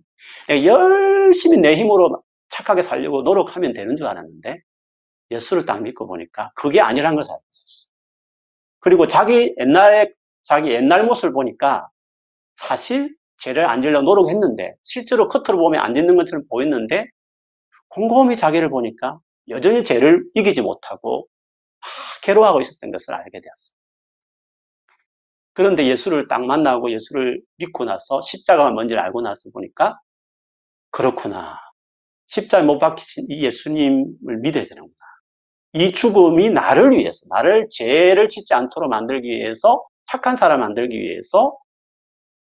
열심히 0.49 1.57
내 1.57 1.75
힘으로 1.75 2.23
착하게 2.49 2.81
살려고 2.81 3.21
노력하면 3.23 3.73
되는 3.73 3.95
줄 3.95 4.07
알았는데 4.07 4.59
예수를 5.31 5.65
딱 5.65 5.81
믿고 5.81 6.07
보니까 6.07 6.51
그게 6.55 6.79
아니란 6.79 7.15
것을 7.15 7.31
알고 7.31 7.43
있었어. 7.51 7.91
그리고 8.79 9.07
자기 9.07 9.53
옛날에 9.59 10.11
자기 10.43 10.71
옛날 10.71 11.05
모습을 11.05 11.33
보니까 11.33 11.89
사실 12.55 13.13
죄를 13.39 13.65
안 13.65 13.81
지려고 13.81 14.03
노력했는데 14.03 14.75
실제로 14.83 15.27
겉으로 15.27 15.61
보면 15.61 15.81
안 15.81 15.93
짓는 15.93 16.15
것처럼 16.15 16.45
보였는데 16.49 17.07
곰곰이 17.89 18.37
자기를 18.37 18.69
보니까 18.69 19.19
여전히 19.49 19.83
죄를 19.83 20.23
이기지 20.35 20.61
못하고 20.61 21.27
괴로워하고 22.23 22.61
있었던 22.61 22.91
것을 22.91 23.13
알게 23.13 23.41
되었어요. 23.41 23.77
그런데 25.53 25.87
예수를 25.87 26.27
딱 26.27 26.45
만나고 26.45 26.91
예수를 26.91 27.41
믿고 27.57 27.85
나서 27.85 28.21
십자가가 28.21 28.69
뭔지를 28.71 29.01
알고 29.01 29.21
나서 29.21 29.49
보니까 29.51 29.99
그렇구나. 30.91 31.59
십자가에 32.27 32.65
못 32.65 32.79
박히신 32.79 33.27
이 33.29 33.43
예수님을 33.43 34.37
믿어야 34.41 34.65
되는구나. 34.65 34.95
이 35.73 35.91
죽음이 35.91 36.49
나를 36.49 36.91
위해서, 36.91 37.25
나를 37.29 37.67
죄를 37.69 38.29
짓지 38.29 38.53
않도록 38.53 38.89
만들기 38.89 39.27
위해서, 39.29 39.85
착한 40.05 40.35
사람 40.35 40.61
만들기 40.61 40.97
위해서 40.99 41.57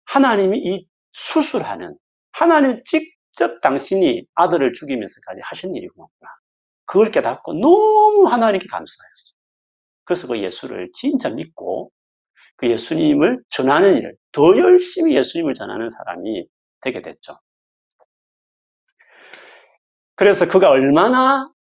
하나님이 0.05 0.59
이 0.59 0.89
수술하는, 1.13 1.97
하나님 2.33 2.83
직접 2.85 3.61
당신이 3.61 4.27
아들을 4.35 4.73
죽이면서까지 4.73 5.41
하신 5.43 5.75
일이구나. 5.75 6.07
그걸 6.87 7.11
깨닫고 7.11 7.55
너무 7.55 8.27
하나님께 8.29 8.67
감사했어요. 8.69 9.37
그래서 10.05 10.27
그 10.29 10.39
예수를 10.41 10.91
진짜 10.95 11.31
믿고 11.31 11.91
그 12.57 12.71
예수님을 12.71 13.43
전하는 13.51 13.99
일을 13.99 14.15
더 14.33 14.57
열심히 14.57 15.17
예수님을 15.17 15.55
전하는 15.55 15.91
사람이 15.91 16.47
되게 16.81 17.03
됐죠. 17.03 17.39
그래서 20.15 20.49
그가 20.49 20.71
얼마나 20.71 21.51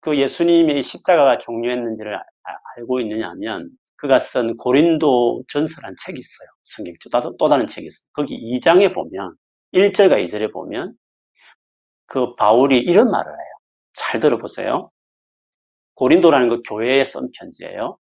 그 0.00 0.18
예수님의 0.18 0.82
십자가가 0.82 1.38
중요했는지를 1.38 2.16
아, 2.16 2.22
알고 2.76 3.00
있느냐 3.00 3.28
하면 3.30 3.70
그가 3.96 4.18
쓴 4.18 4.56
고린도 4.56 5.44
전설한 5.48 5.94
책이 6.04 6.18
있어요. 6.18 6.48
성경 6.64 6.94
또, 7.10 7.36
또 7.36 7.48
다른 7.48 7.66
책이 7.66 7.86
있어요. 7.86 8.06
거기 8.12 8.36
2장에 8.54 8.94
보면 8.94 9.34
1절과 9.72 10.24
2절에 10.24 10.52
보면 10.52 10.94
그 12.06 12.34
바울이 12.36 12.78
이런 12.78 13.10
말을 13.10 13.30
해요. 13.30 13.53
잘 13.94 14.20
들어보세요. 14.20 14.90
고린도라는 15.94 16.48
그 16.48 16.62
교회에 16.68 17.04
쓴 17.04 17.30
편지예요. 17.38 17.96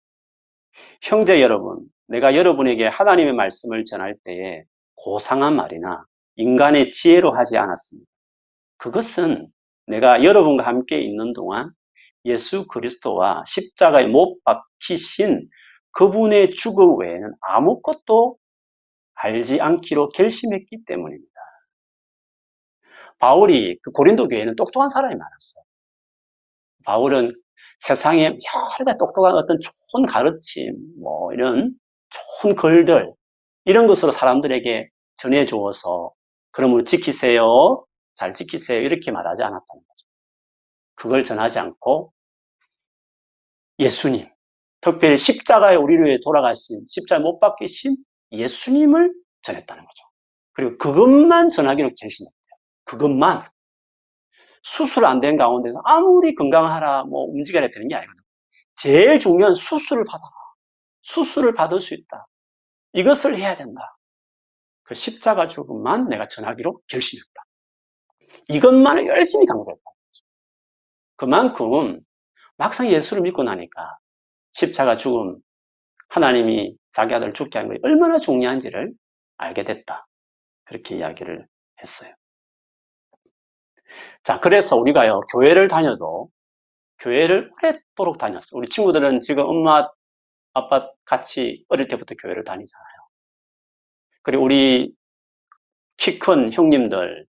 형제 1.03 1.41
여러분, 1.43 1.77
내가 2.07 2.35
여러분에게 2.35 2.87
하나님의 2.87 3.35
말씀을 3.35 3.85
전할 3.85 4.17
때에 4.25 4.65
고상한 4.95 5.57
말이나 5.57 6.05
인간의 6.37 6.91
지혜로 6.91 7.33
하지 7.37 7.59
않았습니다. 7.59 8.09
그것은 8.79 9.49
내가 9.87 10.25
여러분과 10.25 10.67
함께 10.67 11.01
있는 11.01 11.33
동안 11.33 11.71
예수 12.25 12.67
그리스도와 12.67 13.45
십자가에 13.47 14.07
못 14.07 14.39
박히신 14.45 15.49
그분의 15.93 16.55
죽음 16.55 16.99
외에는 17.01 17.33
아무것도 17.41 18.37
알지 19.15 19.61
않기로 19.61 20.11
결심했기 20.11 20.85
때문입니다. 20.87 21.31
바울이 23.19 23.79
그 23.83 23.91
고린도 23.91 24.29
교회는 24.29 24.57
똑똑한 24.57 24.89
사람이 24.89 25.15
많았어요. 25.15 25.65
바울은 26.85 27.33
세상에 27.81 28.25
여러 28.25 28.85
가지 28.85 28.99
똑똑한 28.99 29.35
어떤 29.35 29.59
좋은 29.61 30.07
가르침, 30.07 30.77
뭐 31.01 31.33
이런 31.33 31.73
좋은 32.43 32.55
글들 32.55 33.13
이런 33.65 33.87
것으로 33.87 34.13
사람들에게 34.13 34.89
전해 35.17 35.47
주어서 35.47 36.13
그러므로 36.51 36.85
지키세요, 36.85 37.85
잘 38.15 38.35
지키세요 38.35 38.81
이렇게 38.81 39.11
말하지 39.11 39.43
않았다는 39.43 39.65
거죠. 39.67 40.07
그걸 40.95 41.25
전하지 41.25 41.59
않고 41.59 42.13
예수님, 43.79 44.29
특별히 44.81 45.17
십자가에 45.17 45.77
우리를 45.77 46.05
위해 46.05 46.19
돌아가신 46.23 46.85
십자가에 46.87 47.23
못 47.23 47.39
박히신 47.39 47.97
예수님을 48.33 49.13
전했다는 49.43 49.85
거죠. 49.85 50.05
그리고 50.53 50.77
그것만 50.79 51.49
전하기로 51.51 51.91
결심했대요. 51.99 52.51
그것만 52.85 53.41
수술 54.63 55.05
안 55.07 55.21
된 55.21 55.37
가운데서 55.37 55.81
아무리 55.85 56.35
건강하라 56.35 57.05
뭐 57.05 57.25
움직여야 57.27 57.69
되는 57.71 57.89
게 57.89 57.95
아니거든요. 57.95 58.23
제일 58.77 59.21
중요한 59.21 59.55
수술을 59.55 60.05
받아라. 60.05 60.31
수술을 61.03 61.55
받을 61.55 61.81
수 61.81 61.95
있다. 61.95 62.27
이것을 62.95 63.37
해야 63.37 63.57
된다. 63.57 63.97
그 64.85 64.95
십자가 64.95 65.49
죽음만 65.49 66.09
내가 66.09 66.27
전하기로 66.27 66.81
결심했다. 66.89 67.43
이것만을 68.49 69.07
열심히 69.07 69.47
강조했다. 69.47 69.83
그만큼 71.17 72.01
막상 72.57 72.89
예수를 72.89 73.23
믿고 73.23 73.43
나니까 73.43 73.99
십자가 74.53 74.97
죽음, 74.97 75.39
하나님이 76.09 76.77
자기 76.93 77.15
아들을 77.15 77.35
죽게 77.35 77.59
한 77.59 77.69
것이 77.69 77.81
얼마나 77.83 78.19
중요한지를 78.19 78.93
알게 79.39 79.65
됐다. 79.65 80.07
그렇게 80.65 80.97
이야기를 80.99 81.47
했어요. 81.83 82.13
자, 84.25 84.41
그래서 84.41 84.77
우리가요, 84.77 85.21
교회를 85.33 85.69
다녀도 85.69 86.31
교회를 87.01 87.51
오랫도록 87.63 88.19
다녔어요. 88.19 88.59
우리 88.59 88.69
친구들은 88.69 89.21
지금 89.21 89.45
엄마, 89.47 89.89
아빠 90.55 90.91
같이 91.05 91.65
어릴 91.69 91.89
때부터 91.89 92.15
교회를 92.17 92.45
다니잖아요. 92.45 92.87
그리고 94.23 94.45
우리 94.45 94.95
키 95.99 96.19
큰 96.19 96.53
형님들, 96.53 97.27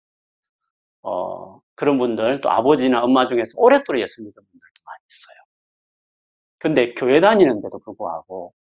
어, 1.02 1.60
그런 1.74 1.98
분들, 1.98 2.40
또 2.40 2.50
아버지나 2.50 3.02
엄마 3.02 3.26
중에서 3.26 3.52
오랫도록 3.56 4.00
예수 4.00 4.22
믿는 4.22 4.32
분들도 4.34 4.80
많이 4.84 5.02
있어요. 5.08 5.36
근데 6.58 6.94
교회 6.94 7.20
다니는데도 7.20 7.78
불구하고, 7.80 8.52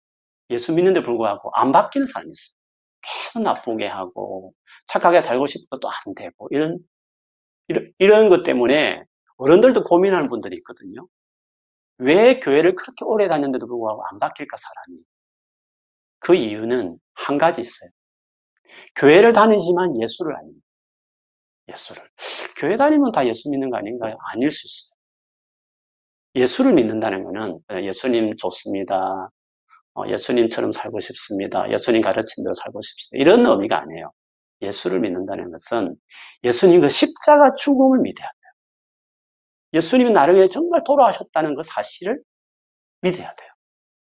예수 0.50 0.72
믿는데 0.74 1.02
불구하고 1.02 1.50
안 1.54 1.72
바뀌는 1.72 2.06
사람이 2.08 2.32
있어요. 2.32 2.56
계속 3.02 3.42
나쁘게 3.42 3.86
하고, 3.88 4.54
착하게 4.88 5.22
살고 5.22 5.46
싶어도 5.48 5.80
또안 5.82 5.96
되고, 6.16 6.48
이런 6.52 6.78
이런, 7.98 8.28
것 8.28 8.42
때문에 8.42 9.04
어른들도 9.36 9.84
고민하는 9.84 10.28
분들이 10.28 10.56
있거든요. 10.58 11.06
왜 11.98 12.40
교회를 12.40 12.74
그렇게 12.74 13.04
오래 13.04 13.28
다녔는데도 13.28 13.66
불구하고 13.66 14.04
안 14.10 14.18
바뀔까, 14.18 14.56
사람이? 14.56 15.02
그 16.20 16.34
이유는 16.34 16.98
한 17.14 17.38
가지 17.38 17.60
있어요. 17.60 17.90
교회를 18.96 19.32
다니지만 19.32 20.00
예수를 20.00 20.36
아닙니다. 20.36 20.66
예수를. 21.68 22.02
교회 22.56 22.76
다니면 22.76 23.12
다 23.12 23.26
예수 23.26 23.50
믿는 23.50 23.70
거 23.70 23.76
아닌가요? 23.76 24.16
아닐 24.32 24.50
수 24.50 24.66
있어요. 24.66 24.98
예수를 26.34 26.72
믿는다는 26.74 27.24
것은 27.24 27.60
어, 27.70 27.82
예수님 27.82 28.36
좋습니다. 28.36 29.30
어, 29.94 30.02
예수님처럼 30.08 30.72
살고 30.72 31.00
싶습니다. 31.00 31.70
예수님 31.70 32.02
가르친 32.02 32.44
대로 32.44 32.54
살고 32.54 32.80
싶습니다. 32.82 33.22
이런 33.22 33.46
의미가 33.46 33.80
아니에요. 33.80 34.12
예수를 34.62 35.00
믿는다는 35.00 35.50
것은 35.50 35.96
예수님 36.44 36.80
그 36.80 36.88
십자가 36.90 37.54
죽음을 37.54 38.00
믿어야 38.00 38.26
돼요. 38.26 38.52
예수님이 39.74 40.10
나를 40.10 40.36
위해 40.36 40.48
정말 40.48 40.82
돌아가셨다는 40.84 41.54
그 41.56 41.62
사실을 41.62 42.20
믿어야 43.02 43.34
돼요. 43.34 43.48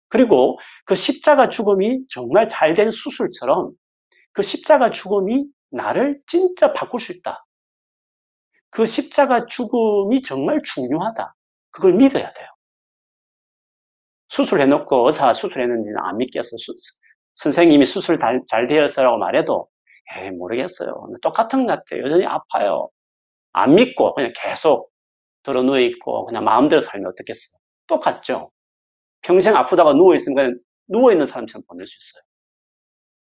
그리고 0.08 0.58
그 0.84 0.94
십자가 0.96 1.48
죽음이 1.48 2.06
정말 2.08 2.48
잘 2.48 2.74
된 2.74 2.90
수술처럼 2.90 3.72
그 4.32 4.42
십자가 4.42 4.90
죽음이 4.90 5.46
나를 5.70 6.20
진짜 6.26 6.72
바꿀 6.72 7.00
수 7.00 7.12
있다. 7.12 7.44
그 8.70 8.86
십자가 8.86 9.46
죽음이 9.46 10.22
정말 10.22 10.60
중요하다. 10.62 11.34
그걸 11.70 11.94
믿어야 11.94 12.32
돼요. 12.32 12.48
수술해놓고 14.28 15.06
의사 15.06 15.32
수술했는지는 15.32 15.98
안 16.00 16.16
믿겠어. 16.18 16.56
수, 16.56 16.72
선생님이 17.34 17.86
수술 17.86 18.18
잘, 18.18 18.42
잘 18.46 18.66
되었어라고 18.66 19.18
말해도 19.18 19.68
에이, 20.16 20.30
모르겠어요. 20.32 21.06
똑같은 21.22 21.66
것 21.66 21.74
같아요. 21.74 22.04
여전히 22.04 22.26
아파요. 22.26 22.88
안 23.52 23.74
믿고 23.74 24.14
그냥 24.14 24.32
계속 24.36 24.90
들어 25.42 25.62
누워 25.62 25.78
있고 25.80 26.26
그냥 26.26 26.44
마음대로 26.44 26.80
살면 26.80 27.10
어떻겠어요? 27.12 27.58
똑같죠? 27.86 28.50
평생 29.22 29.56
아프다가 29.56 29.92
누워있으면 29.94 30.60
누워 30.88 31.12
있는 31.12 31.26
사람처럼 31.26 31.64
보낼 31.68 31.86
수 31.86 31.96
있어요. 31.98 32.22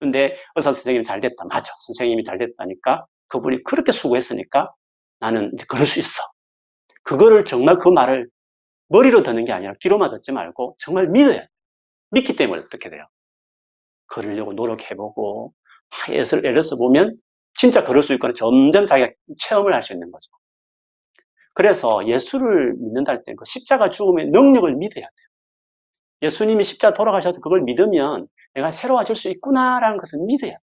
근데 0.01 0.37
의사 0.57 0.73
선생님이 0.73 1.05
잘 1.05 1.21
됐다. 1.21 1.45
맞아. 1.49 1.73
선생님이 1.87 2.25
잘 2.25 2.39
됐다니까 2.39 3.07
그분이 3.29 3.65
그렇게 3.65 3.93
수고했으니까 3.93 4.73
나는 5.21 5.53
그럴 5.69 5.87
수 5.87 6.01
있어. 6.01 6.23
그거를 7.03 7.45
정말 7.45 7.79
그 7.79 7.89
말을 7.89 8.29
머리로 8.89 9.23
듣는 9.23 9.45
게 9.45 9.53
아니라 9.53 9.75
귀로만 9.81 10.11
듣지 10.11 10.33
말고 10.33 10.77
정말 10.79 11.09
믿어야 11.09 11.41
돼. 11.43 11.49
믿기 12.11 12.37
때문에 12.37 12.63
어떻게 12.63 12.91
돼요? 12.91 13.07
그러려고 14.07 14.53
노력해보고 14.53 15.53
예를, 16.11 16.25
예를 16.25 16.53
들어서 16.55 16.77
보면 16.77 17.17
진짜 17.55 17.85
그럴 17.85 18.03
수 18.03 18.13
있거나 18.15 18.35
점점 18.35 18.87
자기가 18.87 19.09
체험을 19.39 19.75
할 19.75 19.83
수 19.83 19.93
있는 19.93 20.11
거죠. 20.13 20.31
그래서 21.55 22.07
예수를 22.07 22.75
믿는다 22.79 23.13
할 23.13 23.25
때 23.25 23.35
그 23.37 23.45
십자가 23.45 23.91
죽음의 23.91 24.29
능력을 24.31 24.73
믿어야 24.77 25.05
돼요. 25.05 25.29
예수님이 26.23 26.65
십자가 26.65 26.95
돌아가셔서 26.95 27.41
그걸 27.41 27.63
믿으면 27.63 28.29
내가 28.55 28.71
새로워질 28.71 29.17
수 29.17 29.29
있구나라는 29.31 29.99
것을 29.99 30.21
믿어야 30.27 30.51
돼요. 30.53 30.59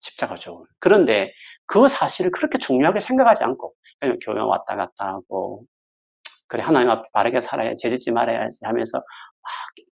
십자가 0.00 0.36
죽음. 0.36 0.64
그런데 0.78 1.32
그 1.66 1.88
사실을 1.88 2.30
그렇게 2.30 2.58
중요하게 2.58 3.00
생각하지 3.00 3.44
않고 3.44 3.74
그냥 4.00 4.18
교회 4.24 4.40
왔다 4.40 4.76
갔다 4.76 5.06
하고 5.08 5.64
그래 6.48 6.62
하나님 6.62 6.90
앞에 6.90 7.08
바르게 7.12 7.40
살아야 7.40 7.74
죄짓지 7.76 8.12
말아야지 8.12 8.60
하면서 8.64 9.02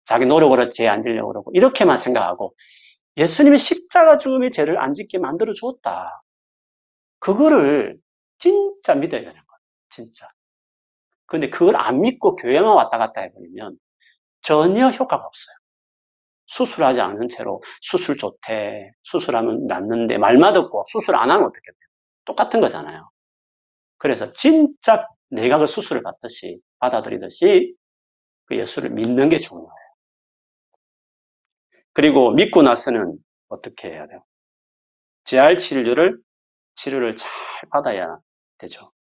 자기 0.06 0.26
노력으로 0.26 0.70
죄 0.70 0.88
안 0.88 1.02
지려고 1.02 1.30
그러고 1.30 1.52
이렇게만 1.54 1.98
생각하고 1.98 2.56
예수님이 3.18 3.58
십자가 3.58 4.18
죽음의 4.18 4.52
죄를 4.52 4.80
안 4.80 4.94
짓게 4.94 5.20
만들어 5.20 5.54
주었다. 5.54 6.24
그거를 7.20 7.98
진짜 8.38 8.96
믿어야 8.96 9.22
되는 9.22 9.34
거예요. 9.34 9.60
진짜. 9.90 10.28
근데 11.26 11.50
그걸 11.50 11.76
안 11.78 12.02
믿고 12.02 12.36
교회만 12.36 12.76
왔다 12.76 12.98
갔다 12.98 13.22
해버리면 13.22 13.78
전혀 14.42 14.90
효과가 14.90 15.26
없어요. 15.26 15.56
수술하지 16.48 17.02
않은 17.02 17.30
채로 17.30 17.62
수술 17.82 18.18
좋대, 18.18 18.92
수술하면 19.04 19.68
낫는데 19.68 20.18
말만 20.18 20.54
듣고 20.54 20.84
수술 20.88 21.16
안 21.16 21.32
하면 21.32 21.46
어떻게 21.48 21.72
돼요? 21.72 21.80
똑같은 22.26 22.62
거잖아요. 22.62 23.10
그래서 23.98 24.32
진짜 24.34 25.08
내가 25.30 25.58
그 25.58 25.68
수술을 25.68 26.04
받듯이 26.04 26.60
받아들이듯이 26.80 27.76
그 28.46 28.58
예수를 28.58 28.92
믿는 28.92 29.30
게 29.30 29.38
중요해요. 29.40 29.72
그리고 31.94 32.32
믿고 32.32 32.62
나서는 32.62 33.18
어떻게 33.50 33.90
해야 33.90 34.08
돼요? 34.08 34.24
재활 35.26 35.58
치료를 35.58 36.18
치료를 36.76 37.16
잘 37.16 37.30
받아야 37.72 38.20
되죠. 38.58 38.92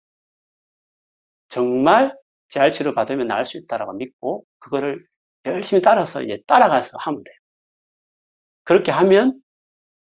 정말 1.49 2.13
재활 2.49 2.71
치료 2.71 2.93
받으면 2.93 3.27
나을 3.27 3.45
수 3.45 3.58
있다라고 3.58 3.93
믿고 3.93 4.45
그거를 4.60 5.06
열심히 5.45 5.82
따라서 5.82 6.21
이제 6.21 6.41
따라가서 6.47 6.97
하면 6.99 7.23
돼요. 7.23 7.36
그렇게 8.63 8.91
하면 8.91 9.41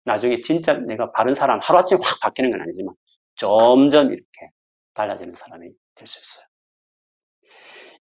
나중에 0.05 0.41
진짜 0.43 0.75
내가 0.79 1.13
바른 1.13 1.35
사람 1.35 1.61
하루아침에 1.61 2.01
확 2.05 2.21
바뀌는 2.21 2.51
건 2.53 2.63
아니지만 2.63 2.95
점점 3.37 4.09
이렇게 4.13 4.51
달라지는 4.95 5.35
사람이 5.37 5.71
될 5.97 6.09
수 6.09 6.21
있어요. 6.21 6.47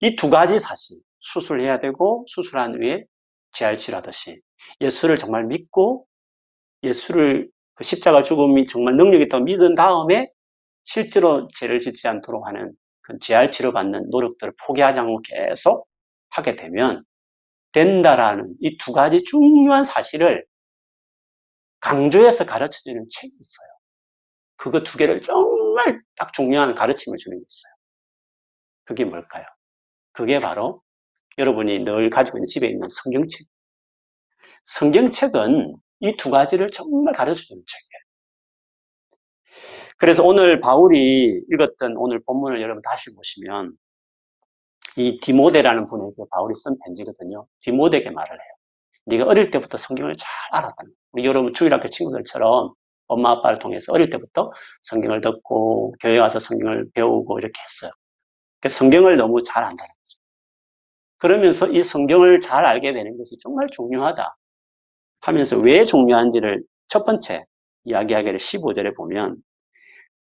이 0.00 0.16
두 0.16 0.30
가지 0.30 0.58
사실 0.60 0.98
수술해야 1.18 1.80
되고 1.80 2.24
수술한 2.28 2.74
후에 2.74 3.04
재활치료하듯이 3.52 4.40
예수를 4.80 5.16
정말 5.16 5.44
믿고 5.46 6.06
예수를 6.82 7.50
그 7.74 7.84
십자가 7.84 8.22
죽음이 8.22 8.66
정말 8.66 8.96
능력이 8.96 9.24
있다고 9.26 9.44
믿은 9.44 9.74
다음에 9.74 10.30
실제로 10.84 11.48
죄를 11.56 11.80
짓지 11.80 12.08
않도록 12.08 12.46
하는 12.46 12.72
그 13.02 13.18
재활 13.20 13.50
치료받는 13.50 14.10
노력들을 14.10 14.54
포기하지 14.66 15.00
않고 15.00 15.22
계속 15.22 15.88
하게 16.30 16.56
되면 16.56 17.04
된다라는 17.72 18.54
이 18.60 18.78
두 18.78 18.92
가지 18.92 19.22
중요한 19.24 19.84
사실을 19.84 20.44
강조해서 21.80 22.44
가르쳐주는 22.46 23.06
책이 23.10 23.32
있어요. 23.40 23.68
그거 24.56 24.82
두 24.82 24.98
개를 24.98 25.20
정말 25.20 26.02
딱 26.16 26.32
중요한 26.32 26.74
가르침을 26.74 27.18
주는 27.18 27.38
게 27.38 27.44
있어요. 27.48 27.72
그게 28.84 29.04
뭘까요? 29.04 29.44
그게 30.12 30.38
바로 30.40 30.82
여러분이 31.38 31.80
늘 31.84 32.10
가지고 32.10 32.38
있는 32.38 32.46
집에 32.48 32.68
있는 32.68 32.86
성경책. 32.90 33.46
성경책은 34.64 35.76
이 36.00 36.16
두 36.18 36.30
가지를 36.30 36.70
정말 36.70 37.14
가르쳐주는 37.14 37.62
책이에요. 37.66 38.04
그래서 39.96 40.22
오늘 40.24 40.60
바울이 40.60 41.42
읽었던 41.50 41.96
오늘 41.96 42.20
본문을 42.26 42.60
여러분 42.60 42.82
다시 42.82 43.14
보시면 43.14 43.72
이 44.96 45.18
디모데라는 45.20 45.86
분에게 45.86 46.14
바울이 46.30 46.54
쓴 46.56 46.76
편지거든요. 46.84 47.46
디모데에게 47.60 48.10
말을 48.10 48.32
해요. 48.32 48.50
네가 49.06 49.24
어릴 49.26 49.50
때부터 49.50 49.78
성경을 49.78 50.14
잘 50.16 50.28
알았다는. 50.52 50.92
우리 51.12 51.24
여러분 51.26 51.54
주일학교 51.54 51.88
친구들처럼 51.90 52.74
엄마 53.06 53.30
아빠를 53.32 53.58
통해서 53.58 53.92
어릴 53.92 54.10
때부터 54.10 54.52
성경을 54.82 55.20
듣고 55.20 55.94
교회 56.00 56.18
와서 56.18 56.38
성경을 56.38 56.90
배우고 56.94 57.38
이렇게 57.38 57.60
했어요. 57.62 57.90
그러니까 58.60 58.78
성경을 58.78 59.16
너무 59.16 59.42
잘 59.42 59.62
안다는 59.64 59.78
거죠. 59.78 60.18
그러면서 61.18 61.68
이 61.68 61.82
성경을 61.82 62.40
잘 62.40 62.64
알게 62.66 62.92
되는 62.92 63.16
것이 63.18 63.36
정말 63.38 63.68
중요하다 63.72 64.36
하면서 65.24 65.58
왜 65.58 65.84
중요한지를 65.86 66.62
첫 66.88 67.04
번째 67.04 67.44
이야기하기를 67.84 68.38
15절에 68.38 68.94
보면 68.96 69.36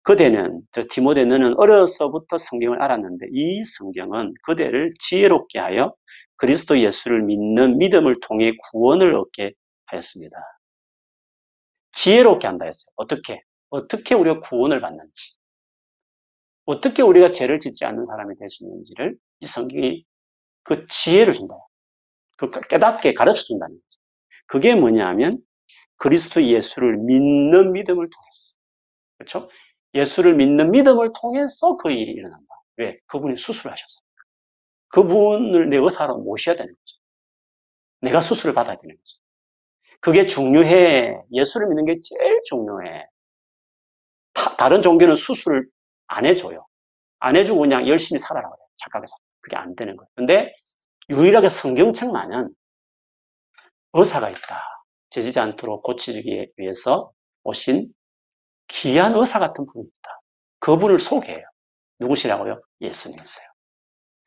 그대는 0.02 0.62
저 0.72 0.84
디모데 0.88 1.24
너는 1.24 1.54
어려서부터 1.58 2.38
성경을 2.38 2.82
알았는데 2.82 3.26
이 3.32 3.64
성경은 3.64 4.34
그대를 4.44 4.90
지혜롭게 5.00 5.58
하여 5.58 5.94
그리스도 6.36 6.78
예수를 6.80 7.22
믿는 7.24 7.78
믿음을 7.78 8.14
통해 8.22 8.52
구원을 8.70 9.14
얻게 9.16 9.52
하였습니다. 9.86 10.36
지혜롭게 11.92 12.46
한다 12.46 12.66
했어요. 12.66 12.90
어떻게? 12.96 13.40
어떻게 13.70 14.14
우리가 14.14 14.40
구원을 14.40 14.80
받는지. 14.80 15.36
어떻게 16.66 17.02
우리가 17.02 17.32
죄를 17.32 17.58
짓지 17.60 17.84
않는 17.84 18.06
사람이 18.06 18.36
될 18.36 18.48
수 18.50 18.64
있는지를 18.64 19.16
이 19.40 19.46
성경이 19.46 20.04
그 20.64 20.86
지혜를 20.88 21.32
준다. 21.34 21.54
그 22.36 22.50
깨닫게 22.50 23.14
가르쳐 23.14 23.42
준다는 23.42 23.74
거죠. 23.76 24.00
그게 24.46 24.74
뭐냐 24.74 25.06
하면 25.08 25.42
그리스도 25.96 26.42
예수를 26.42 26.96
믿는 26.98 27.72
믿음을 27.72 28.06
통해서. 28.08 28.56
그렇죠? 29.18 29.48
예수를 29.94 30.34
믿는 30.36 30.70
믿음을 30.70 31.12
통해서 31.18 31.76
그 31.76 31.90
일이 31.90 32.12
일어난다. 32.12 32.46
왜? 32.76 32.98
그분이 33.06 33.36
수술을 33.36 33.72
하셔서. 33.72 34.00
그분을 34.88 35.70
내 35.70 35.78
의사로 35.78 36.18
모셔야 36.18 36.56
되는 36.56 36.72
거죠. 36.72 36.96
내가 38.02 38.20
수술을 38.20 38.54
받아야 38.54 38.76
되는 38.76 38.94
거죠. 38.96 39.18
그게 40.00 40.26
중요해. 40.26 41.22
예수를 41.32 41.68
믿는 41.68 41.84
게 41.86 41.98
제일 42.02 42.40
중요해. 42.44 43.06
다, 44.34 44.68
른 44.68 44.82
종교는 44.82 45.16
수술을 45.16 45.66
안 46.06 46.26
해줘요. 46.26 46.66
안 47.18 47.36
해주고 47.36 47.60
그냥 47.60 47.88
열심히 47.88 48.18
살아라 48.18 48.48
그래요. 48.48 48.66
착각해서. 48.76 49.16
그게 49.40 49.56
안 49.56 49.74
되는 49.74 49.96
거예요. 49.96 50.08
근데 50.14 50.54
유일하게 51.10 51.48
성경책만은 51.48 52.50
의사가 53.92 54.30
있다. 54.30 54.62
재지지 55.10 55.40
않도록 55.40 55.82
고치기 55.82 56.52
위해서 56.56 57.12
오신 57.44 57.88
귀한 58.68 59.14
의사 59.16 59.38
같은 59.38 59.66
분입니다. 59.66 60.20
그분을 60.60 60.98
소개해요. 60.98 61.44
누구시라고요? 62.00 62.62
예수님이세요. 62.82 63.46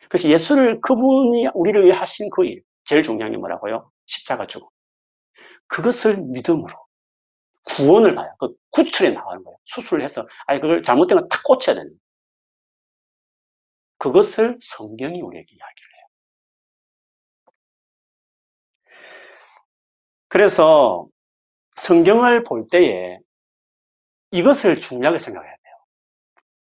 그래서 0.10 0.30
예수를 0.30 0.82
그분이 0.82 1.50
우리를 1.54 1.86
위해 1.86 1.94
하신 1.96 2.30
그 2.32 2.46
일, 2.46 2.64
제일 2.86 3.04
중요한 3.04 3.32
게 3.32 3.38
뭐라고요? 3.38 3.92
십자가 4.06 4.48
주고. 4.48 4.72
그것을 5.68 6.18
믿음으로 6.18 6.74
구원을 7.66 8.16
봐요. 8.16 8.34
그 8.40 8.54
구출해 8.72 9.12
나가는 9.12 9.44
거예요. 9.44 9.58
수술을 9.66 10.04
해서 10.04 10.28
아니 10.48 10.60
그걸 10.62 10.84
잘못된 10.84 11.18
건 11.20 11.30
딱 11.30 11.44
고쳐야 11.44 11.76
되는 11.76 11.90
거예요. 11.90 12.00
그것을 13.98 14.58
성경이 14.62 15.22
우리에게 15.22 15.48
이야기를 15.56 15.90
해요. 15.96 16.06
그래서 20.30 21.08
성경을 21.76 22.44
볼 22.44 22.68
때에 22.72 23.20
이것을 24.32 24.80
중요하게 24.80 25.20
생각해야 25.20 25.52
돼요. 25.52 25.76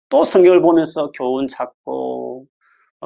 또 0.09 0.25
성경을 0.25 0.63
보면서 0.63 1.11
교훈 1.13 1.49
찾고 1.49 2.47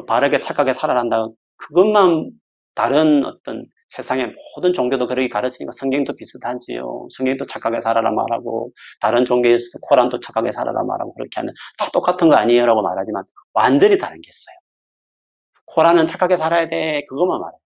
바르게 0.06 0.40
착하게 0.40 0.74
살아난다. 0.74 1.28
그것만 1.56 2.30
다른 2.74 3.24
어떤 3.24 3.66
세상의 3.88 4.34
모든 4.54 4.72
종교도 4.72 5.06
그렇게 5.06 5.28
가르치니까 5.28 5.72
성경도 5.72 6.14
비슷하지요. 6.14 7.08
성경도 7.10 7.46
착하게 7.46 7.80
살아라 7.80 8.12
말하고 8.12 8.70
다른 9.00 9.24
종교에서 9.24 9.64
코란도 9.82 10.20
착하게 10.20 10.52
살아라 10.52 10.82
말하고 10.84 11.14
그렇게 11.14 11.30
하는 11.40 11.52
다 11.78 11.88
똑같은 11.92 12.28
거 12.28 12.36
아니에요 12.36 12.66
라고 12.66 12.82
말하지만 12.82 13.24
완전히 13.54 13.98
다른 13.98 14.20
게 14.20 14.28
있어요. 14.30 14.56
코란은 15.66 16.06
착하게 16.06 16.36
살아야 16.36 16.68
돼 16.68 17.04
그것만 17.08 17.40
말해요. 17.40 17.58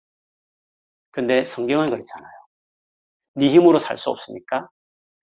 근데 1.11 1.45
성경은 1.45 1.91
그렇잖아요. 1.91 2.42
네 3.35 3.49
힘으로 3.49 3.79
살 3.79 3.99
수 3.99 4.11
없으니까 4.11 4.69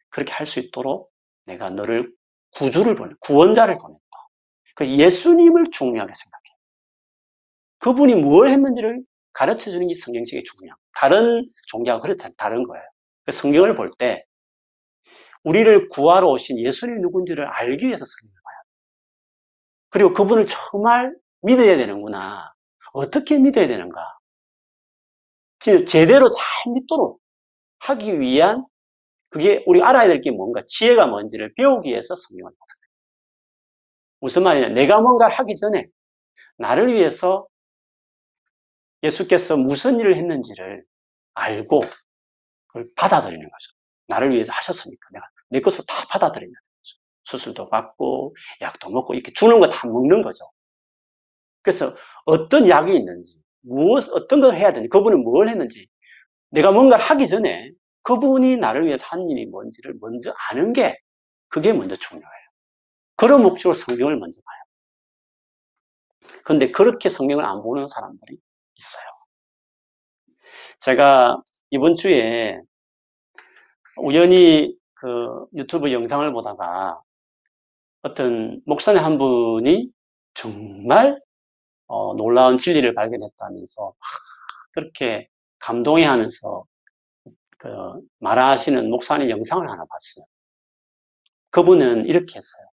그렇게 0.10 0.32
할 0.34 0.46
수 0.48 0.60
있도록 0.60 1.12
내가 1.46 1.70
너를 1.70 2.12
구주를 2.58 2.96
보내, 2.96 3.14
구원자를 3.22 3.78
보냈다. 3.78 4.02
그 4.76 4.88
예수님을 4.88 5.72
중요하게 5.72 6.14
생각해. 6.16 6.44
그분이 7.80 8.16
뭘 8.16 8.50
했는지를 8.50 9.02
가르쳐 9.34 9.72
주는 9.72 9.88
게 9.88 9.94
성경책이 9.94 10.44
중요한. 10.44 10.78
다른 10.94 11.50
종교가 11.68 12.00
그렇다, 12.02 12.30
다른 12.38 12.64
거예요. 12.64 12.84
그 13.26 13.32
성경을 13.32 13.76
볼 13.76 13.90
때, 13.98 14.24
우리를 15.44 15.90
구하러 15.90 16.28
오신 16.28 16.60
예수님이 16.60 17.02
누군지를 17.02 17.46
알기 17.48 17.86
위해서 17.86 18.06
성경을 18.06 18.34
돼. 18.36 18.70
그리고 19.90 20.14
그분을 20.14 20.46
정말 20.46 21.16
믿어야 21.42 21.78
되는구나. 21.78 22.54
어떻게 22.94 23.38
믿어야 23.38 23.68
되는가? 23.68 24.00
제대로 25.88 26.30
잘 26.32 26.74
믿도록 26.74 27.20
하기 27.80 28.20
위한 28.20 28.66
그게 29.30 29.64
우리 29.68 29.82
알아야 29.84 30.08
될 30.08 30.22
게 30.22 30.32
뭔가 30.32 30.62
지혜가 30.68 31.08
뭔지를 31.08 31.54
배우기 31.56 31.90
위해서 31.90 32.16
성경을 32.16 32.52
보는 32.52 32.58
거예요. 32.58 32.90
무슨 34.22 34.44
말이냐? 34.44 34.70
내가 34.70 35.02
뭔가를 35.02 35.36
하기 35.36 35.56
전에 35.56 35.86
나를 36.58 36.94
위해서 36.94 37.48
예수께서 39.04 39.58
무슨 39.58 40.00
일을 40.00 40.16
했는지를 40.18 40.84
알고 41.34 41.80
그걸 42.68 42.88
받아들이는 42.96 43.44
거죠. 43.44 43.72
나를 44.08 44.32
위해서 44.34 44.54
하셨으니까 44.54 45.08
내가 45.14 45.26
내 45.50 45.62
것을 45.62 45.86
다 45.88 46.06
받아들이는 46.10 46.54
거죠. 46.54 46.98
수술도 47.26 47.70
받고 47.70 48.36
약도 48.62 48.90
먹고 48.90 49.14
이렇게 49.16 49.34
주는 49.34 49.60
거 49.60 49.70
다 49.70 49.88
먹는 49.88 50.22
거죠. 50.22 50.52
그래서 51.62 51.96
어떤 52.26 52.68
약이 52.68 52.96
있는지 52.96 53.42
무엇 53.62 54.10
어떤 54.14 54.42
걸 54.42 54.56
해야 54.56 54.70
되는지 54.72 54.90
그분은 54.90 55.24
뭘 55.24 55.50
했는지 55.50 55.88
내가 56.50 56.72
뭔가를 56.72 57.04
하기 57.04 57.28
전에 57.28 57.72
그분이 58.04 58.58
나를 58.58 58.86
위해서 58.88 59.06
한 59.08 59.30
일이 59.30 59.46
뭔지를 59.46 59.96
먼저 60.02 60.34
아는 60.50 60.74
게 60.74 60.98
그게 61.48 61.74
먼저 61.74 61.96
중요해요. 61.96 62.30
그런 63.16 63.44
목적으로 63.44 63.74
성경을 63.74 64.18
먼저 64.18 64.40
봐요. 64.42 64.60
그런데 66.44 66.72
그렇게 66.72 67.10
성경을 67.10 67.46
안 67.46 67.62
보는 67.62 67.88
사람들이 67.88 68.38
있어요. 68.76 69.04
제가 70.80 71.42
이번 71.72 71.96
주에 71.96 72.62
우연히 73.98 74.76
그 74.94 75.46
유튜브 75.56 75.92
영상을 75.92 76.32
보다가 76.32 77.02
어떤 78.02 78.62
목사님 78.66 79.04
한 79.04 79.18
분이 79.18 79.90
정말 80.34 81.20
어, 81.88 82.14
놀라운 82.16 82.58
진리를 82.58 82.94
발견했다면서 82.94 83.94
그렇게 84.72 85.28
감동해 85.60 86.06
하면서 86.06 86.64
그 87.58 87.68
말하시는 88.20 88.90
목사님 88.90 89.30
영상을 89.30 89.70
하나 89.70 89.84
봤어요. 89.86 90.26
그분은 91.52 92.06
이렇게 92.06 92.38
했어요. 92.38 92.68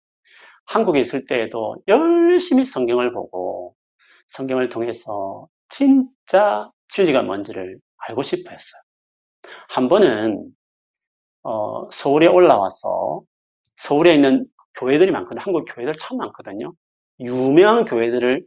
한국에 0.66 1.00
있을 1.00 1.26
때에도 1.26 1.76
열심히 1.88 2.64
성경을 2.64 3.12
보고 3.12 3.74
성경을 4.28 4.68
통해서 4.68 5.48
진짜 5.68 6.70
진리가 6.88 7.22
뭔지를 7.22 7.78
알고 7.98 8.22
싶어 8.22 8.50
했어요. 8.50 8.82
한 9.68 9.88
번은 9.88 10.52
어, 11.42 11.90
서울에 11.90 12.26
올라와서 12.26 13.22
서울에 13.76 14.14
있는 14.14 14.46
교회들이 14.74 15.10
많거든요. 15.10 15.42
한국 15.42 15.64
교회들 15.64 15.94
참 15.94 16.18
많거든요. 16.18 16.72
유명한 17.20 17.84
교회들을 17.84 18.44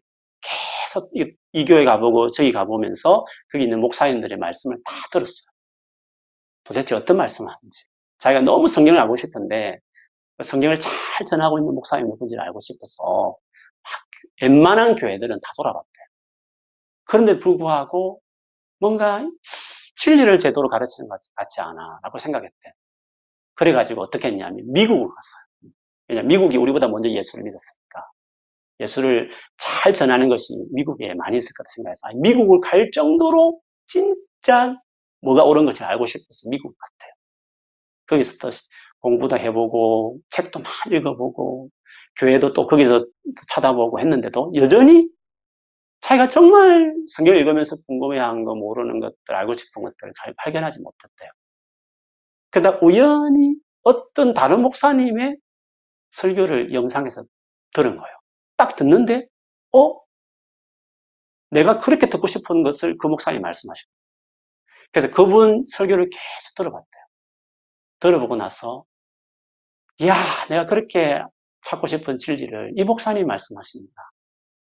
계속 0.95 1.11
이, 1.13 1.35
이 1.51 1.65
교회 1.65 1.83
가보고 1.83 2.31
저기 2.31 2.51
가보면서 2.51 3.25
거기 3.51 3.65
있는 3.65 3.81
목사님들의 3.81 4.37
말씀을 4.37 4.77
다 4.85 4.93
들었어요. 5.11 5.45
도대체 6.63 6.95
어떤 6.95 7.17
말씀을 7.17 7.51
하는지. 7.51 7.83
자기가 8.19 8.41
너무 8.41 8.67
성경을 8.67 8.99
알고 9.01 9.17
싶은데 9.17 9.79
성경을 10.43 10.79
잘 10.79 10.91
전하고 11.27 11.59
있는 11.59 11.75
목사님 11.75 12.07
누군지를 12.07 12.41
알고 12.43 12.59
싶어서 12.61 13.35
웬만한 14.41 14.95
교회들은 14.95 15.39
다 15.41 15.51
돌아봤대요. 15.57 16.05
그런데 17.03 17.39
불구하고 17.39 18.21
뭔가 18.79 19.27
진리를 19.97 20.39
제대로 20.39 20.67
가르치는 20.69 21.09
것 21.09 21.19
같지 21.35 21.61
않아 21.61 21.99
라고 22.03 22.17
생각했대. 22.17 22.73
그래가지고 23.55 24.01
어떻게 24.01 24.29
했냐면 24.29 24.65
미국을 24.71 25.07
갔어요. 25.07 25.71
왜냐 26.07 26.21
미국이 26.23 26.57
우리보다 26.57 26.87
먼저 26.87 27.09
예수를 27.09 27.43
믿었으니까. 27.43 28.14
예수를 28.79 29.29
잘 29.57 29.93
전하는 29.93 30.29
것이 30.29 30.53
미국에 30.73 31.13
많이 31.13 31.37
있을 31.37 31.51
것 31.53 31.65
생각해서 31.75 32.09
미국을 32.15 32.59
갈 32.61 32.91
정도로 32.91 33.59
진짜 33.87 34.75
뭐가 35.21 35.43
옳은 35.43 35.65
것을 35.65 35.83
알고 35.83 36.05
싶어서 36.05 36.49
미국 36.49 36.75
갔대요. 36.77 37.11
거기서 38.07 38.37
또 38.39 38.49
공부도 38.99 39.37
해보고 39.37 40.19
책도 40.29 40.59
많이 40.59 40.97
읽어보고 40.97 41.69
교회도 42.17 42.53
또 42.53 42.67
거기서 42.67 43.05
찾아보고 43.49 43.99
했는데도 43.99 44.53
여전히 44.55 45.09
자기가 46.01 46.27
정말 46.27 46.93
성경 47.07 47.35
읽으면서 47.35 47.75
궁금해한 47.87 48.43
거 48.43 48.55
모르는 48.55 48.99
것들 48.99 49.35
알고 49.35 49.55
싶은 49.55 49.81
것들을 49.83 50.13
잘 50.15 50.33
발견하지 50.37 50.79
못했대요. 50.81 51.29
그러다 52.51 52.79
우연히 52.81 53.55
어떤 53.81 54.33
다른 54.33 54.61
목사님의 54.61 55.37
설교를 56.11 56.73
영상에서 56.73 57.25
들은 57.73 57.97
거예요. 57.97 58.15
딱 58.57 58.75
듣는데 58.75 59.27
어? 59.73 59.99
내가 61.51 61.77
그렇게 61.77 62.09
듣고 62.09 62.27
싶은 62.27 62.63
것을 62.63 62.97
그 62.97 63.07
목사님이 63.07 63.41
말씀하셨어요. 63.41 63.89
그래서 64.91 65.11
그분 65.11 65.65
설교를 65.67 66.09
계속 66.09 66.55
들어봤대요. 66.55 67.03
들어보고 67.99 68.35
나서 68.35 68.85
야 70.03 70.15
내가 70.49 70.65
그렇게 70.65 71.21
찾고 71.63 71.87
싶은 71.87 72.19
진리를 72.19 72.73
이 72.75 72.83
목사님이 72.83 73.25
말씀하십니다. 73.25 73.93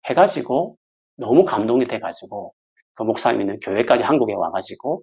해가지고 0.08 0.76
너무 1.16 1.44
감동이 1.44 1.86
돼가지고 1.86 2.54
그 2.94 3.02
목사님 3.02 3.40
있는 3.40 3.58
교회까지 3.60 4.02
한국에 4.02 4.34
와가지고 4.34 5.02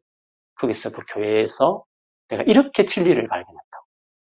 거기서 0.56 0.92
그 0.92 1.02
교회에서 1.10 1.84
내가 2.30 2.44
이렇게 2.44 2.86
진리를 2.86 3.28
발견했다고. 3.28 3.86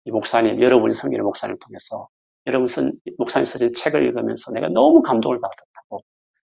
이 0.05 0.11
목사님, 0.11 0.61
여러분이 0.61 0.95
성기를 0.95 1.23
목사님을 1.23 1.59
통해서 1.59 2.09
여러분 2.47 2.67
쓴, 2.67 2.93
목사님 3.17 3.45
써진 3.45 3.73
책을 3.73 4.03
읽으면서 4.03 4.51
내가 4.51 4.67
너무 4.69 5.01
감동을 5.01 5.39
받았다고 5.39 6.01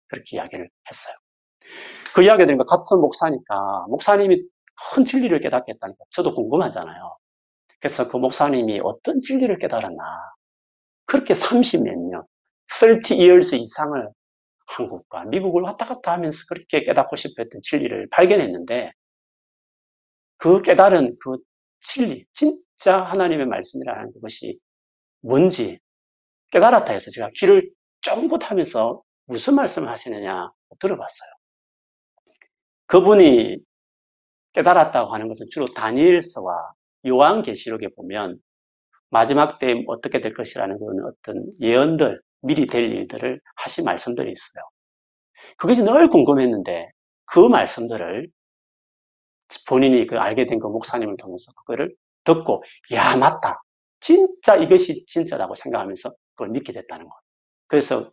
그렇게 0.08 0.36
이야기를 0.36 0.68
했어요. 0.90 1.14
그 2.14 2.22
이야기 2.22 2.46
들으니까 2.46 2.64
같은 2.64 3.00
목사니까 3.00 3.86
목사님이 3.88 4.42
큰 4.94 5.04
진리를 5.04 5.38
깨닫겠다니까 5.40 6.04
저도 6.10 6.34
궁금하잖아요. 6.34 7.16
그래서 7.80 8.08
그 8.08 8.16
목사님이 8.16 8.80
어떤 8.82 9.20
진리를 9.20 9.56
깨달았나. 9.58 10.02
그렇게 11.06 11.34
30 11.34 11.84
몇 11.84 11.98
년, 11.98 12.24
30 12.68 13.18
years 13.18 13.54
이상을 13.54 14.08
한국과 14.66 15.24
미국을 15.26 15.62
왔다 15.62 15.86
갔다 15.86 16.12
하면서 16.12 16.38
그렇게 16.48 16.82
깨닫고 16.82 17.16
싶어 17.16 17.42
했던 17.42 17.60
진리를 17.62 18.08
발견했는데 18.10 18.90
그 20.38 20.62
깨달은 20.62 21.16
그 21.22 21.36
진리, 21.80 22.24
진짜 22.32 23.02
하나님의 23.02 23.46
말씀이라는 23.46 24.12
것이 24.22 24.58
뭔지 25.20 25.78
깨달았다 26.54 26.94
해서 26.94 27.12
제가 27.12 27.30
귀를 27.36 27.70
쫑긋 28.02 28.50
하면서 28.50 29.02
무슨 29.26 29.56
말씀을 29.56 29.90
하시느냐 29.90 30.50
들어봤어요. 30.80 31.30
그분이 32.86 33.58
깨달았다고 34.54 35.12
하는 35.14 35.28
것은 35.28 35.46
주로 35.50 35.66
다니엘서와 35.66 36.72
요한계시록에 37.06 37.88
보면 37.96 38.38
마지막 39.10 39.58
때 39.58 39.84
어떻게 39.88 40.20
될 40.20 40.34
것이라는 40.34 40.78
그런 40.78 41.06
어떤 41.06 41.46
예언들, 41.60 42.20
미리 42.42 42.66
될 42.66 42.84
일들을 42.92 43.40
하신 43.56 43.84
말씀들이 43.84 44.32
있어요. 44.32 44.64
그것이 45.58 45.82
늘 45.84 46.08
궁금했는데 46.08 46.90
그 47.26 47.40
말씀들을 47.48 48.28
본인이 49.68 50.06
그 50.06 50.18
알게 50.18 50.46
된 50.46 50.58
그 50.60 50.66
목사님을 50.68 51.16
통해서 51.16 51.52
그거를 51.54 51.94
듣고 52.24 52.62
야 52.92 53.16
맞다 53.16 53.62
진짜 54.04 54.56
이것이 54.56 55.06
진짜라고 55.06 55.54
생각하면서 55.54 56.14
그걸 56.34 56.50
믿게 56.50 56.74
됐다는 56.74 57.08
것. 57.08 57.16
그래서 57.68 58.12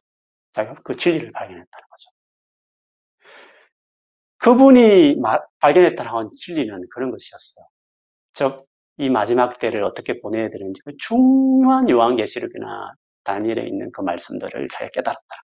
자기가 0.54 0.82
그 0.86 0.96
진리를 0.96 1.30
발견했다는 1.34 1.66
거죠. 1.90 2.10
그분이 4.38 5.18
발견했다는 5.60 6.32
진리는 6.34 6.88
그런 6.94 7.12
것이었어요. 7.12 7.66
즉, 8.34 8.66
이 9.00 9.10
마지막 9.10 9.60
때를 9.60 9.84
어떻게 9.84 10.22
보내야 10.22 10.50
되는지 10.50 10.82
그 10.86 10.94
중요한 10.98 11.90
요한계시록이나 11.90 12.94
다니엘에 13.26 13.68
있는 13.68 13.92
그 13.92 14.02
말씀들을 14.02 14.70
잘 14.70 14.90
깨달았다. 14.92 15.44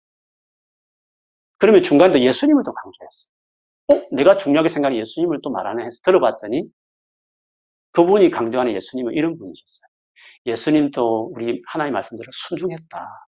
그러면 1.57 1.83
중간에 1.83 2.23
예수님을 2.23 2.63
또 2.65 2.73
강조했어요. 2.73 3.33
어? 3.89 4.15
내가 4.15 4.37
중요하게 4.37 4.69
생각하는 4.69 4.97
예수님을 4.99 5.39
또 5.43 5.49
말하네 5.49 5.83
해서 5.83 5.99
들어봤더니 6.03 6.69
그분이 7.91 8.31
강조하는 8.31 8.73
예수님은 8.73 9.13
이런 9.13 9.37
분이셨어요. 9.37 9.96
예수님도 10.45 11.31
우리 11.33 11.61
하나님 11.67 11.93
말씀대로 11.93 12.29
순종했다. 12.31 13.27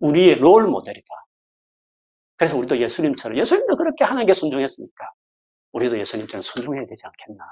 우리의 0.00 0.36
롤 0.36 0.66
모델이다. 0.66 1.06
그래서 2.36 2.56
우리도 2.56 2.78
예수님처럼 2.80 3.38
예수님도 3.38 3.76
그렇게 3.76 4.04
하나님께 4.04 4.34
순종했으니까 4.34 5.10
우리도 5.72 5.98
예수님처럼 5.98 6.42
순종해야 6.42 6.86
되지 6.86 7.02
않겠나. 7.06 7.44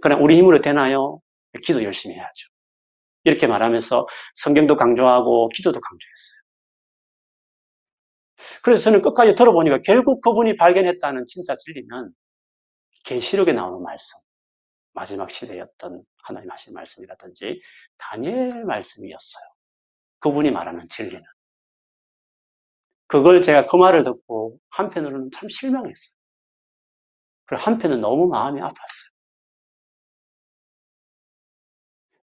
그냥 0.00 0.22
우리 0.22 0.36
힘으로 0.38 0.60
되나요? 0.60 1.20
기도 1.62 1.82
열심히 1.82 2.16
해야죠. 2.16 2.48
이렇게 3.24 3.46
말하면서 3.46 4.06
성경도 4.34 4.76
강조하고 4.76 5.48
기도도 5.50 5.80
강조했어요. 5.80 6.42
그래서 8.62 8.82
저는 8.82 9.02
끝까지 9.02 9.34
들어보니까 9.34 9.82
결국 9.82 10.20
그분이 10.20 10.56
발견했다는 10.56 11.26
진짜 11.26 11.56
진리는 11.56 12.10
계시록에 13.04 13.52
나오는 13.52 13.82
말씀, 13.82 14.18
마지막 14.94 15.30
시대였던 15.30 16.02
하나님 16.24 16.50
하신 16.50 16.74
말씀이라든지 16.74 17.60
다니엘 17.98 18.64
말씀이었어요. 18.64 19.44
그분이 20.20 20.50
말하는 20.52 20.88
진리는. 20.88 21.22
그걸 23.06 23.42
제가 23.42 23.66
그 23.66 23.76
말을 23.76 24.02
듣고 24.02 24.58
한편으로는 24.70 25.30
참 25.32 25.48
실망했어요. 25.48 26.14
그리고 27.46 27.62
한편은 27.62 28.00
너무 28.00 28.26
마음이 28.28 28.60
아팠어요. 28.60 29.12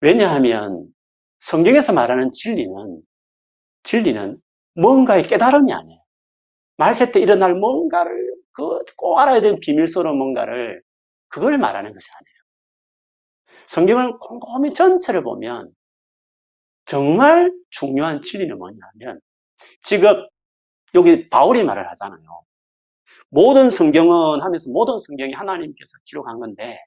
왜냐하면 0.02 0.88
성경에서 1.40 1.94
말하는 1.94 2.32
진리는 2.32 3.02
진리는 3.84 4.40
뭔가의 4.76 5.26
깨달음이 5.28 5.74
아니에요. 5.74 6.02
말세 6.78 7.12
때 7.12 7.20
일어날 7.22 7.56
뭔가를 7.56 8.36
그 8.54 8.80
꼭 8.98 9.20
알아야 9.20 9.42
되는 9.42 9.60
비밀스러운 9.62 10.18
뭔가를 10.18 10.82
그걸 11.30 11.58
말하는 11.60 11.94
것이 11.94 12.08
아니에요. 12.12 12.37
성경을 13.68 14.18
곰곰이 14.20 14.74
전체를 14.74 15.24
보면 15.24 15.72
정말 16.86 17.54
중요한 17.70 18.22
진리는 18.22 18.58
뭐냐면 18.58 19.20
지금 19.82 20.26
여기 20.96 21.30
바울이 21.30 21.64
말을 21.64 21.90
하잖아요. 21.92 22.44
모든 23.30 23.70
성경은 23.70 24.42
하면서 24.42 24.70
모든 24.72 25.00
성경이 25.00 25.34
하나님께서 25.34 25.98
기록한 26.06 26.40
건데 26.40 26.80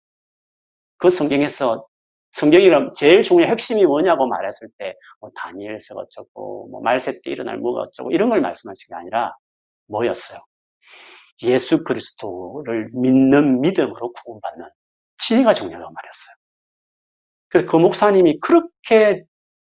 그 0.99 1.11
성경에서 1.11 1.87
성경이란 2.33 2.93
제일 2.95 3.23
중요한 3.23 3.51
핵심이 3.51 3.85
뭐냐고 3.85 4.27
말했을 4.27 4.69
때, 4.79 4.95
뭐, 5.21 5.31
다니엘서가 5.35 6.03
어쩌고, 6.03 6.69
뭐, 6.71 6.81
말세 6.81 7.21
때 7.23 7.31
일어날 7.31 7.59
뭐가 7.59 7.83
어쩌고, 7.83 8.12
이런 8.12 8.31
걸 8.31 8.40
말씀하신 8.40 8.88
게 8.88 8.95
아니라, 8.95 9.35
뭐였어요? 9.87 10.38
예수 11.43 11.83
그리스도를 11.85 12.90
믿는 12.93 13.61
믿음으로 13.61 14.12
구원받는 14.12 14.69
진리가 15.19 15.55
중요하다고 15.55 15.93
말했어요. 15.93 16.39
그래서 17.51 17.69
그 17.69 17.77
목사님이 17.77 18.39
그렇게 18.41 19.25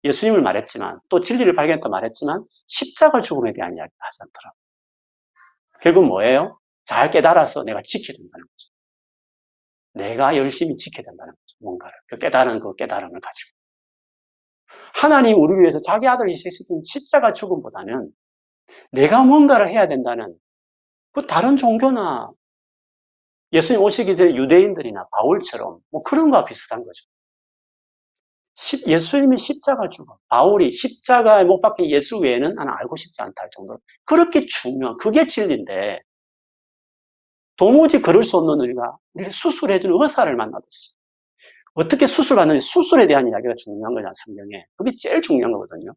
예수님을 0.03 0.41
말했지만, 0.41 0.99
또 1.09 1.21
진리를 1.21 1.53
발견했다 1.55 1.89
말했지만, 1.89 2.43
십자가 2.67 3.21
죽음에 3.21 3.53
대한 3.53 3.75
이야기를 3.75 3.95
하지 3.97 4.17
않더라고요. 4.21 4.59
결국 5.81 6.05
뭐예요? 6.05 6.59
잘 6.85 7.09
깨달아서 7.11 7.63
내가 7.63 7.81
지켜야 7.83 8.17
된다는 8.17 8.45
거죠. 8.45 8.69
내가 9.93 10.37
열심히 10.37 10.77
지켜야 10.77 11.03
된다는 11.05 11.33
거죠. 11.33 11.57
뭔가를. 11.59 11.95
그 12.07 12.17
깨달은 12.17 12.59
그 12.59 12.75
깨달음을 12.75 13.19
가지고. 13.19 13.51
하나님 14.93 15.37
우리 15.39 15.59
위해서 15.59 15.79
자기 15.81 16.07
아들 16.07 16.29
이식시킨 16.29 16.81
십자가 16.83 17.33
죽음보다는 17.33 18.11
내가 18.91 19.23
뭔가를 19.23 19.69
해야 19.69 19.87
된다는 19.87 20.35
그 21.11 21.27
다른 21.27 21.57
종교나 21.57 22.31
예수님 23.53 23.81
오시기 23.81 24.15
전에 24.17 24.35
유대인들이나 24.35 25.07
바울처럼 25.11 25.79
뭐 25.91 26.03
그런 26.03 26.31
거와 26.31 26.45
비슷한 26.45 26.83
거죠. 26.83 27.05
예수님이 28.87 29.37
십자가 29.37 29.89
죽음, 29.89 30.15
바울이 30.29 30.71
십자가에 30.71 31.43
못 31.43 31.61
박힌 31.61 31.89
예수 31.89 32.17
외에는 32.19 32.55
나는 32.55 32.71
알고 32.73 32.95
싶지 32.95 33.21
않다 33.21 33.43
할 33.43 33.49
정도로 33.51 33.79
그렇게 34.05 34.45
중요한 34.45 34.97
그게 34.97 35.25
진리인데 35.25 35.99
도무지 37.57 38.01
그럴 38.01 38.23
수 38.23 38.37
없는 38.37 38.59
우리가 38.59 38.97
우리를 39.13 39.31
수술해주는 39.31 39.95
의사를 40.01 40.35
만나듯이 40.35 40.93
어떻게 41.73 42.07
수술하는지 42.07 42.65
수술에 42.65 43.07
대한 43.07 43.27
이야기가 43.27 43.55
중요한 43.55 43.93
거냐 43.95 44.11
성경에 44.25 44.65
그게 44.75 44.91
제일 44.97 45.21
중요한 45.21 45.51
거거든요. 45.53 45.93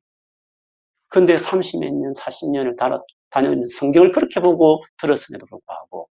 근데 1.08 1.36
30몇 1.36 1.92
년, 1.92 2.12
40년을 2.12 2.76
다녔, 2.76 3.02
다녀는 3.30 3.68
성경을 3.68 4.12
그렇게 4.12 4.40
보고 4.40 4.84
들었음에도 4.98 5.46
불구하고 5.46 6.08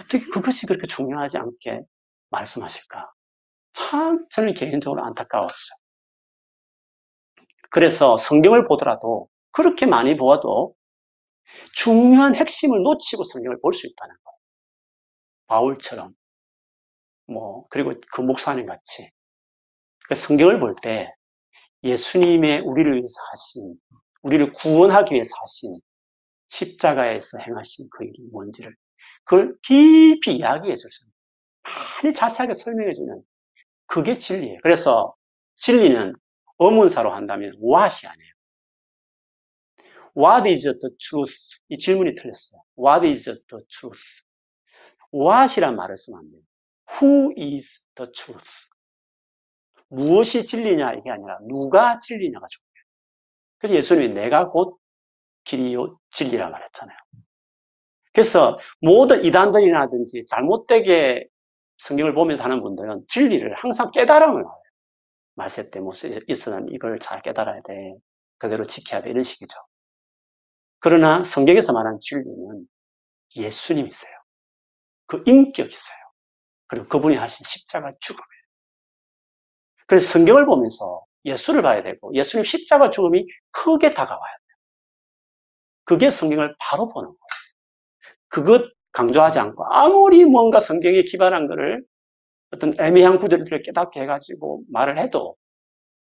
어떻게 0.00 0.24
그것이 0.26 0.66
그렇게 0.66 0.86
중요하지 0.86 1.38
않게 1.38 1.82
말씀하실까? 2.30 3.15
참 3.76 4.26
저는 4.30 4.54
개인적으로 4.54 5.04
안타까웠어요. 5.04 5.76
그래서 7.70 8.16
성경을 8.16 8.66
보더라도 8.66 9.28
그렇게 9.52 9.86
많이 9.86 10.16
보아도 10.16 10.74
중요한 11.74 12.34
핵심을 12.34 12.82
놓치고 12.82 13.24
성경을 13.24 13.60
볼 13.60 13.72
수 13.74 13.86
있다는 13.86 14.14
거예요. 14.24 14.38
바울처럼 15.48 16.14
뭐 17.28 17.66
그리고 17.70 17.94
그 18.12 18.20
목사님 18.20 18.66
같이 18.66 19.10
그 20.08 20.14
성경을 20.14 20.60
볼 20.60 20.74
때 20.82 21.12
예수님의 21.84 22.60
우리를 22.62 22.92
위해서 22.94 23.16
하신 23.32 23.76
우리를 24.22 24.52
구원하기 24.54 25.14
위해서 25.14 25.30
하신 25.40 25.74
십자가에서 26.48 27.38
행하신 27.38 27.88
그 27.90 28.04
일이 28.04 28.14
뭔지를 28.32 28.74
그걸 29.24 29.56
깊이 29.62 30.36
이야기해 30.36 30.76
줄 30.76 30.90
수 30.90 31.04
있는 31.04 31.12
많이 32.04 32.14
자세하게 32.14 32.54
설명해 32.54 32.94
주는 32.94 33.22
그게 33.86 34.18
진리예요. 34.18 34.58
그래서 34.62 35.14
진리는 35.56 36.14
어문사로 36.58 37.12
한다면 37.12 37.52
what이 37.62 38.06
아니에요. 38.06 38.32
What 40.16 40.48
is 40.48 40.62
the 40.78 40.96
truth? 40.98 41.60
이 41.68 41.78
질문이 41.78 42.14
틀렸어요. 42.14 42.62
What 42.78 43.06
is 43.06 43.24
the 43.24 43.64
truth? 43.68 44.00
what이란 45.12 45.76
말을 45.76 45.96
쓰면 45.96 46.18
안 46.18 46.30
돼요. 46.30 46.40
Who 47.00 47.32
is 47.36 47.86
the 47.94 48.10
truth? 48.12 48.48
무엇이 49.88 50.46
진리냐 50.46 50.94
이게 50.94 51.10
아니라 51.10 51.38
누가 51.48 52.00
진리냐가 52.00 52.46
중요해요. 52.48 52.84
그래서 53.58 53.74
예수님이 53.76 54.14
내가 54.14 54.48
곧 54.48 54.78
길이요 55.44 55.98
진리라 56.10 56.48
말했잖아요. 56.48 56.96
그래서 58.12 58.58
모든 58.80 59.24
이단들이라든지 59.24 60.24
잘못되게 60.26 61.28
성경을 61.78 62.14
보면서 62.14 62.44
하는 62.44 62.62
분들은 62.62 63.04
진리를 63.08 63.54
항상 63.54 63.90
깨달음을 63.90 64.44
하요 64.44 64.62
말세 65.34 65.70
때 65.70 65.80
못에 65.80 66.20
있으는 66.28 66.66
이걸 66.70 66.98
잘 66.98 67.22
깨달아야 67.22 67.60
돼. 67.62 67.94
그대로 68.38 68.66
지켜야 68.66 69.02
돼. 69.02 69.10
이런 69.10 69.22
식이죠. 69.22 69.58
그러나 70.80 71.24
성경에서 71.24 71.72
말하는 71.72 72.00
진리는 72.00 72.66
예수님이세요. 73.36 74.12
그 75.06 75.22
인격이세요. 75.26 75.98
그리고 76.66 76.88
그분이 76.88 77.16
하신 77.16 77.44
십자가 77.44 77.92
죽음이에요. 78.00 78.42
그래서 79.86 80.10
성경을 80.12 80.46
보면서 80.46 81.04
예수를 81.24 81.62
봐야 81.62 81.82
되고 81.82 82.14
예수님 82.14 82.44
십자가 82.44 82.90
죽음이 82.90 83.26
크게 83.50 83.94
다가와야 83.94 84.32
돼요. 84.32 84.56
그게 85.84 86.10
성경을 86.10 86.56
바로 86.58 86.88
보는 86.88 87.08
거예요. 87.08 87.18
그것 88.28 88.75
강조하지 88.96 89.38
않고 89.40 89.66
아무리 89.70 90.24
뭔가 90.24 90.60
성경에 90.60 91.02
기반한 91.02 91.48
것을 91.48 91.84
어떤 92.52 92.72
애매한 92.80 93.20
구절들을 93.20 93.62
깨닫게 93.62 94.00
해가지고 94.02 94.62
말을 94.72 94.98
해도 94.98 95.36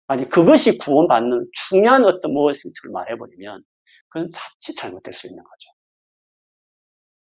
아니 0.09 0.29
그것이 0.29 0.79
구원받는 0.79 1.49
중요한 1.68 2.05
어떤 2.05 2.33
무엇을 2.33 2.70
말해버리면 2.92 3.62
그건 4.09 4.31
자칫 4.33 4.77
잘못될 4.77 5.14
수 5.14 5.27
있는 5.29 5.42
거죠. 5.42 5.70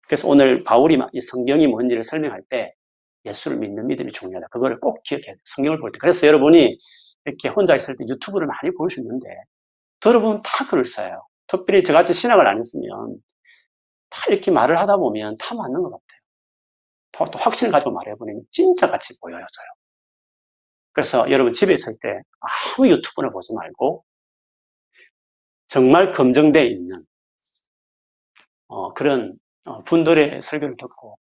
그래서 0.09 0.28
오늘 0.28 0.64
바울이 0.64 0.98
이 1.12 1.20
성경이 1.20 1.66
뭔지를 1.66 2.04
설명할 2.04 2.42
때 2.48 2.74
예수를 3.24 3.59
믿는 3.59 3.87
믿음이 3.88 4.12
중요하다. 4.12 4.48
그거를 4.50 4.80
꼭 4.80 5.02
기억해야 5.04 5.35
돼. 5.35 5.40
성경을 5.46 5.80
볼 5.80 5.90
때. 5.90 5.98
그래서 6.00 6.26
여러분이 6.26 6.78
이렇게 7.26 7.48
혼자 7.48 7.74
있을 7.76 7.96
때 7.96 8.04
유튜브를 8.09 8.46
많이 8.46 8.74
볼 8.76 8.90
수 8.90 9.00
있는데 9.00 9.28
들어보면 10.00 10.42
다 10.44 10.66
글을 10.68 10.85
써요. 10.87 11.26
특별히 11.48 11.85
저같이 11.85 12.14
신학을 12.14 12.46
안 12.46 12.59
했으면 12.59 13.16
다 14.11 14.25
이렇게 14.29 14.51
말을 14.51 14.79
하다 14.79 14.97
보면 14.99 15.37
다 15.38 15.55
맞는 15.55 15.83
것 15.83 15.90
같아요. 15.90 16.21
또, 17.12 17.25
또 17.27 17.38
확신을 17.38 17.73
가지고 17.73 17.92
말해보면 17.92 18.42
진짜 18.51 18.88
같이 18.90 19.19
보여요, 19.21 19.40
저요. 19.40 19.66
그래서 20.92 21.31
여러분 21.31 21.53
집에 21.53 21.75
있을 21.75 21.92
때 22.01 22.21
아무 22.40 22.88
유튜브나 22.88 23.31
보지 23.31 23.53
말고 23.55 24.05
정말 25.69 26.12
검증되어 26.12 26.62
있는 26.64 27.05
어, 28.69 28.92
그런 28.95 29.38
어, 29.64 29.83
분들의 29.85 30.42
설교를 30.42 30.77
듣고 30.77 31.19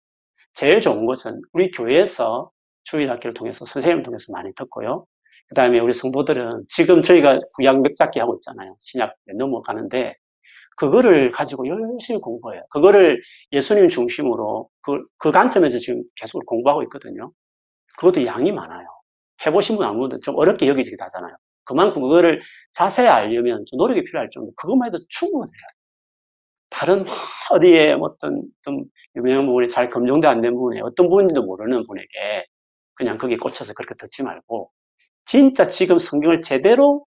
제일 0.54 0.82
좋은 0.82 1.06
것은 1.06 1.42
우리 1.54 1.72
교회에서 1.72 2.52
주일학교를 2.84 3.34
통해서 3.34 3.66
선생님을 3.66 4.04
통해서 4.04 4.32
많이 4.34 4.54
듣고요. 4.56 5.06
그 5.48 5.56
다음에 5.56 5.80
우리 5.80 5.94
성도들은 5.94 6.66
지금 6.68 7.02
저희가 7.02 7.40
구약 7.56 7.82
몇 7.82 7.96
잡기 7.96 8.20
하고 8.20 8.36
있잖아요. 8.36 8.76
신약 8.80 9.16
넘어가는데 9.38 10.16
그거를 10.78 11.32
가지고 11.32 11.68
열심히 11.68 12.20
공부해요. 12.20 12.64
그거를 12.70 13.22
예수님 13.52 13.90
중심으로 13.90 14.70
그, 14.82 15.06
그 15.18 15.32
관점에서 15.32 15.78
지금 15.80 16.04
계속 16.16 16.46
공부하고 16.46 16.84
있거든요. 16.84 17.32
그것도 17.98 18.26
양이 18.26 18.52
많아요. 18.52 18.88
해보신 19.46 19.78
분 19.78 19.86
아무도 19.86 20.20
좀 20.22 20.36
어렵게 20.38 20.68
여기지기도 20.68 21.04
하잖아요. 21.06 21.36
그만큼 21.66 22.02
그거를 22.02 22.42
자세히 22.74 23.08
알려면 23.08 23.66
좀 23.68 23.78
노력이 23.78 24.04
필요할 24.04 24.30
정도 24.32 24.52
그것만 24.56 24.88
해도 24.88 25.00
충분해요. 25.10 25.48
다른 26.70 27.06
어디에 27.52 27.94
어떤 27.94 28.44
좀 28.64 28.84
유명한 29.16 29.46
부분이 29.46 29.70
잘 29.70 29.90
검증돼 29.90 30.28
안된 30.28 30.54
부분에 30.54 30.82
어떤 30.82 31.08
부분인지도 31.08 31.44
모르는 31.44 31.84
분에게 31.84 32.46
그냥 32.96 33.18
거기에 33.18 33.38
꽂혀서 33.38 33.74
그렇게 33.74 33.96
듣지 33.96 34.24
말고 34.24 34.72
진짜 35.26 35.68
지금 35.68 36.00
성경을 36.00 36.42
제대로 36.42 37.06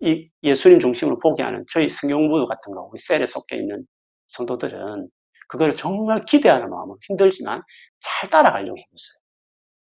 이 0.00 0.30
예수님 0.42 0.80
중심으로 0.80 1.18
보게 1.18 1.42
하는 1.42 1.64
저희 1.70 1.88
성경부도 1.88 2.46
같은 2.46 2.72
거, 2.72 2.88
우리 2.90 2.98
셀에 2.98 3.26
속해 3.26 3.56
있는 3.56 3.86
성도들은 4.28 5.08
그걸 5.48 5.74
정말 5.74 6.20
기대하는 6.22 6.70
마음으로 6.70 6.98
힘들지만 7.06 7.62
잘 8.00 8.30
따라가려고 8.30 8.78
해보세요. 8.78 9.16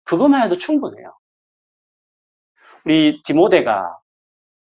그것만 0.03 0.43
해도 0.43 0.57
충분해요. 0.57 1.17
우리 2.85 3.21
디모데가 3.23 3.97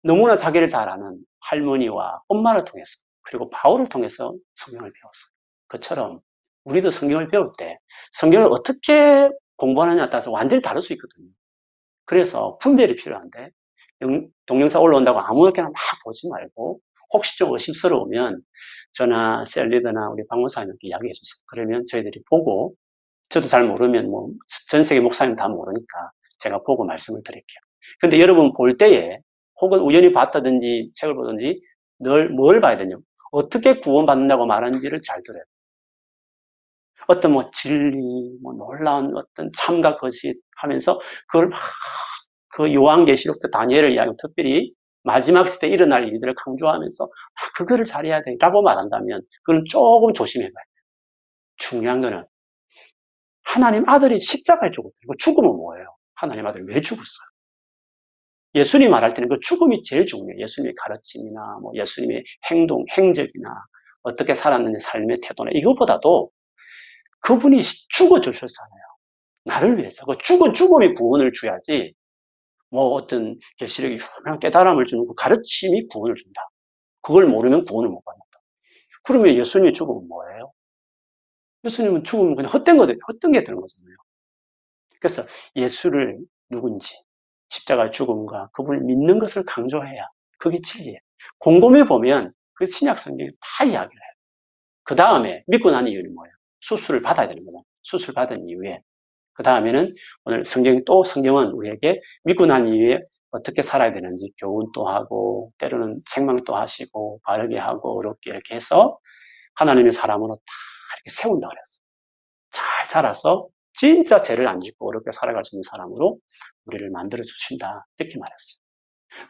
너무나 0.04 0.38
자기를 0.38 0.68
잘 0.68 0.90
아는 0.90 1.20
할머니와 1.42 2.22
엄마를 2.28 2.66
통해서 2.66 2.92
그리고 3.22 3.50
바울을 3.50 3.90
통해서 3.90 4.34
성경을 4.56 4.92
배웠어요. 4.92 5.32
그처럼 5.68 6.22
우리도 6.64 6.90
성경을 6.90 7.30
배울 7.30 7.50
때 7.58 7.78
성경을 8.14 8.48
어떻게 8.52 9.30
공부하느냐에 9.58 10.10
따라서 10.10 10.32
완전히 10.32 10.62
다를 10.62 10.82
수 10.82 10.94
있거든요. 10.94 11.30
그래서 12.06 12.58
분별이 12.60 12.96
필요한데 12.96 13.52
동영상 14.46 14.82
올라온다고 14.82 15.20
아무렇게나 15.20 15.68
막 15.70 15.76
보지 16.04 16.30
말고 16.30 16.80
혹시 17.14 17.38
좀 17.38 17.54
의심스러우면 17.54 18.42
저나 18.94 19.46
셀리드나 19.46 20.10
우리 20.10 20.26
박목사님께 20.28 20.88
이야기해 20.90 21.14
주세요. 21.14 21.42
그러면 21.48 21.86
저희들이 21.88 22.22
보고 22.30 22.76
저도 23.30 23.48
잘 23.48 23.66
모르면 23.66 24.10
뭐 24.10 24.30
전 24.70 24.84
세계 24.84 25.02
목사님 25.02 25.36
다 25.36 25.48
모르니까 25.50 26.12
제가 26.40 26.64
보고 26.64 26.86
말씀을 26.86 27.22
드릴게요. 27.24 27.60
근데 28.00 28.20
여러분 28.22 28.54
볼 28.54 28.78
때에 28.78 29.20
혹은 29.62 29.80
우연히 29.82 30.14
봤다든지 30.14 30.92
책을 30.96 31.16
보든지 31.16 31.62
늘 32.00 32.30
뭘 32.32 32.62
봐야 32.62 32.78
되냐 32.78 32.96
어떻게 33.32 33.80
구원받는다고 33.80 34.46
말하는지를 34.46 35.02
잘 35.04 35.24
들어요. 35.24 35.44
어떤 37.08 37.32
뭐 37.34 37.50
진리, 37.52 38.38
뭐 38.42 38.54
놀라운 38.54 39.16
어떤 39.16 39.52
참과 39.58 39.96
것이 39.98 40.36
하면서 40.58 41.00
그걸 41.28 41.50
막 41.50 41.60
그 42.58 42.74
요한계시록 42.74 43.40
때 43.40 43.52
다니엘을 43.52 43.94
이야기하고 43.94 44.18
특별히 44.20 44.74
마지막 45.04 45.48
시대 45.48 45.68
일어날 45.68 46.08
일들을 46.08 46.34
강조하면서 46.34 47.06
아, 47.06 47.52
그거를 47.56 47.86
잘해야 47.86 48.24
돼라고 48.24 48.64
말한다면 48.64 49.22
그건 49.44 49.64
조금 49.70 50.12
조심해봐야 50.12 50.52
돼요. 50.52 50.84
중요한 51.58 52.02
거는 52.02 52.26
하나님 53.44 53.88
아들이 53.88 54.20
십자가에. 54.20 54.72
이거 54.72 55.14
죽으면 55.20 55.56
뭐예요? 55.56 55.86
하나님 56.16 56.48
아들이 56.48 56.64
왜 56.68 56.82
죽었어요? 56.82 57.28
예수님 58.56 58.90
말할 58.90 59.14
때는 59.14 59.30
그 59.30 59.40
죽음이 59.40 59.84
제일 59.84 60.08
중요해요. 60.08 60.42
예수님의 60.42 60.74
가르침이나 60.82 61.60
뭐 61.62 61.72
예수님의 61.76 62.24
행동, 62.50 62.86
행적이나 62.98 63.50
어떻게 64.02 64.34
살았는지 64.34 64.80
삶의 64.84 65.20
태도나 65.22 65.52
이것보다도 65.54 66.32
그분이 67.20 67.62
죽어 67.90 68.20
주셨잖아요. 68.20 68.82
나를 69.46 69.78
위해서. 69.78 70.06
그 70.08 70.18
죽은 70.18 70.56
죽음이 70.56 70.96
구원을 70.96 71.34
줘야지 71.34 71.94
뭐 72.70 72.90
어떤 72.94 73.38
계시력이 73.58 73.96
유명한 73.96 74.40
깨달음을 74.40 74.86
주는 74.86 75.08
그 75.08 75.14
가르침이 75.16 75.88
구원을 75.88 76.16
준다. 76.16 76.42
그걸 77.02 77.28
모르면 77.28 77.66
구원을 77.66 77.90
못 77.90 78.04
받는다. 78.04 78.40
그러면 79.04 79.36
예수님의 79.36 79.74
죽음은 79.74 80.08
뭐예요? 80.08 80.52
예수님은 81.64 82.04
죽으면 82.04 82.36
그냥 82.36 82.52
헛된 82.52 82.78
거, 82.78 82.86
헛된 82.86 83.32
게 83.32 83.44
되는 83.44 83.60
거잖아요. 83.60 83.96
그래서 85.00 85.24
예수를 85.56 86.20
누군지, 86.50 86.96
십자가 87.50 87.92
죽음과 87.92 88.50
그분을 88.54 88.82
믿는 88.82 89.20
것을 89.20 89.44
강조해야 89.46 90.08
그게 90.40 90.60
진리예요. 90.62 91.00
곰곰이 91.40 91.86
보면 91.86 92.34
그 92.54 92.66
신약 92.66 93.00
성경이 93.00 93.32
다 93.40 93.66
이야기를 93.66 94.02
해요. 94.02 94.12
그 94.84 94.96
다음에 94.96 95.44
믿고 95.48 95.72
난 95.72 95.88
이유는 95.88 96.14
뭐예요? 96.14 96.34
수술을 96.62 97.02
받아야 97.02 97.28
되는 97.28 97.46
거죠. 97.46 97.64
수술 97.84 98.14
받은 98.14 98.50
이후에 98.50 98.82
그 99.38 99.44
다음에는 99.44 99.96
오늘 100.26 100.46
성경 100.46 100.84
또 100.86 101.04
성경은 101.04 101.52
우리에게 101.52 102.02
믿고 102.26 102.48
난 102.48 102.68
이후에 102.68 103.02
어떻게 103.32 103.62
살아야 103.62 103.94
되는지 103.94 104.34
교훈도 104.40 104.88
하고 104.88 105.52
때로는 105.60 106.02
생명도 106.10 106.56
하시고 106.56 107.22
바르게 107.24 107.58
하고 107.58 108.00
어렵게 108.00 108.32
이렇게 108.32 108.56
해서 108.56 108.98
하나님의 109.56 109.92
사람으로 109.94 110.36
다 110.36 110.42
이렇게 110.98 111.22
세운다 111.22 111.48
그랬어요. 111.48 111.84
잘잘 112.52 112.88
자라서 112.90 113.48
진짜 113.74 114.24
죄를 114.24 114.48
안 114.48 114.60
짓고 114.60 114.90
어렵게 114.90 115.12
살아갈 115.12 115.46
수 115.46 115.56
있는 115.56 115.64
사람으로 115.70 116.18
우리를 116.66 116.90
만들어 116.90 117.24
주신다. 117.24 117.86
이렇게 118.00 118.18
말했어요. 118.18 118.58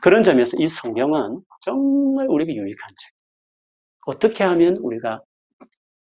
그런 0.02 0.24
점에서 0.24 0.56
이 0.60 0.68
성경은 0.68 1.42
정말 1.62 2.28
우리에게 2.30 2.56
유익한 2.56 2.90
책. 2.98 3.14
어떻게 4.06 4.46
하면 4.46 4.78
우리가 4.78 5.22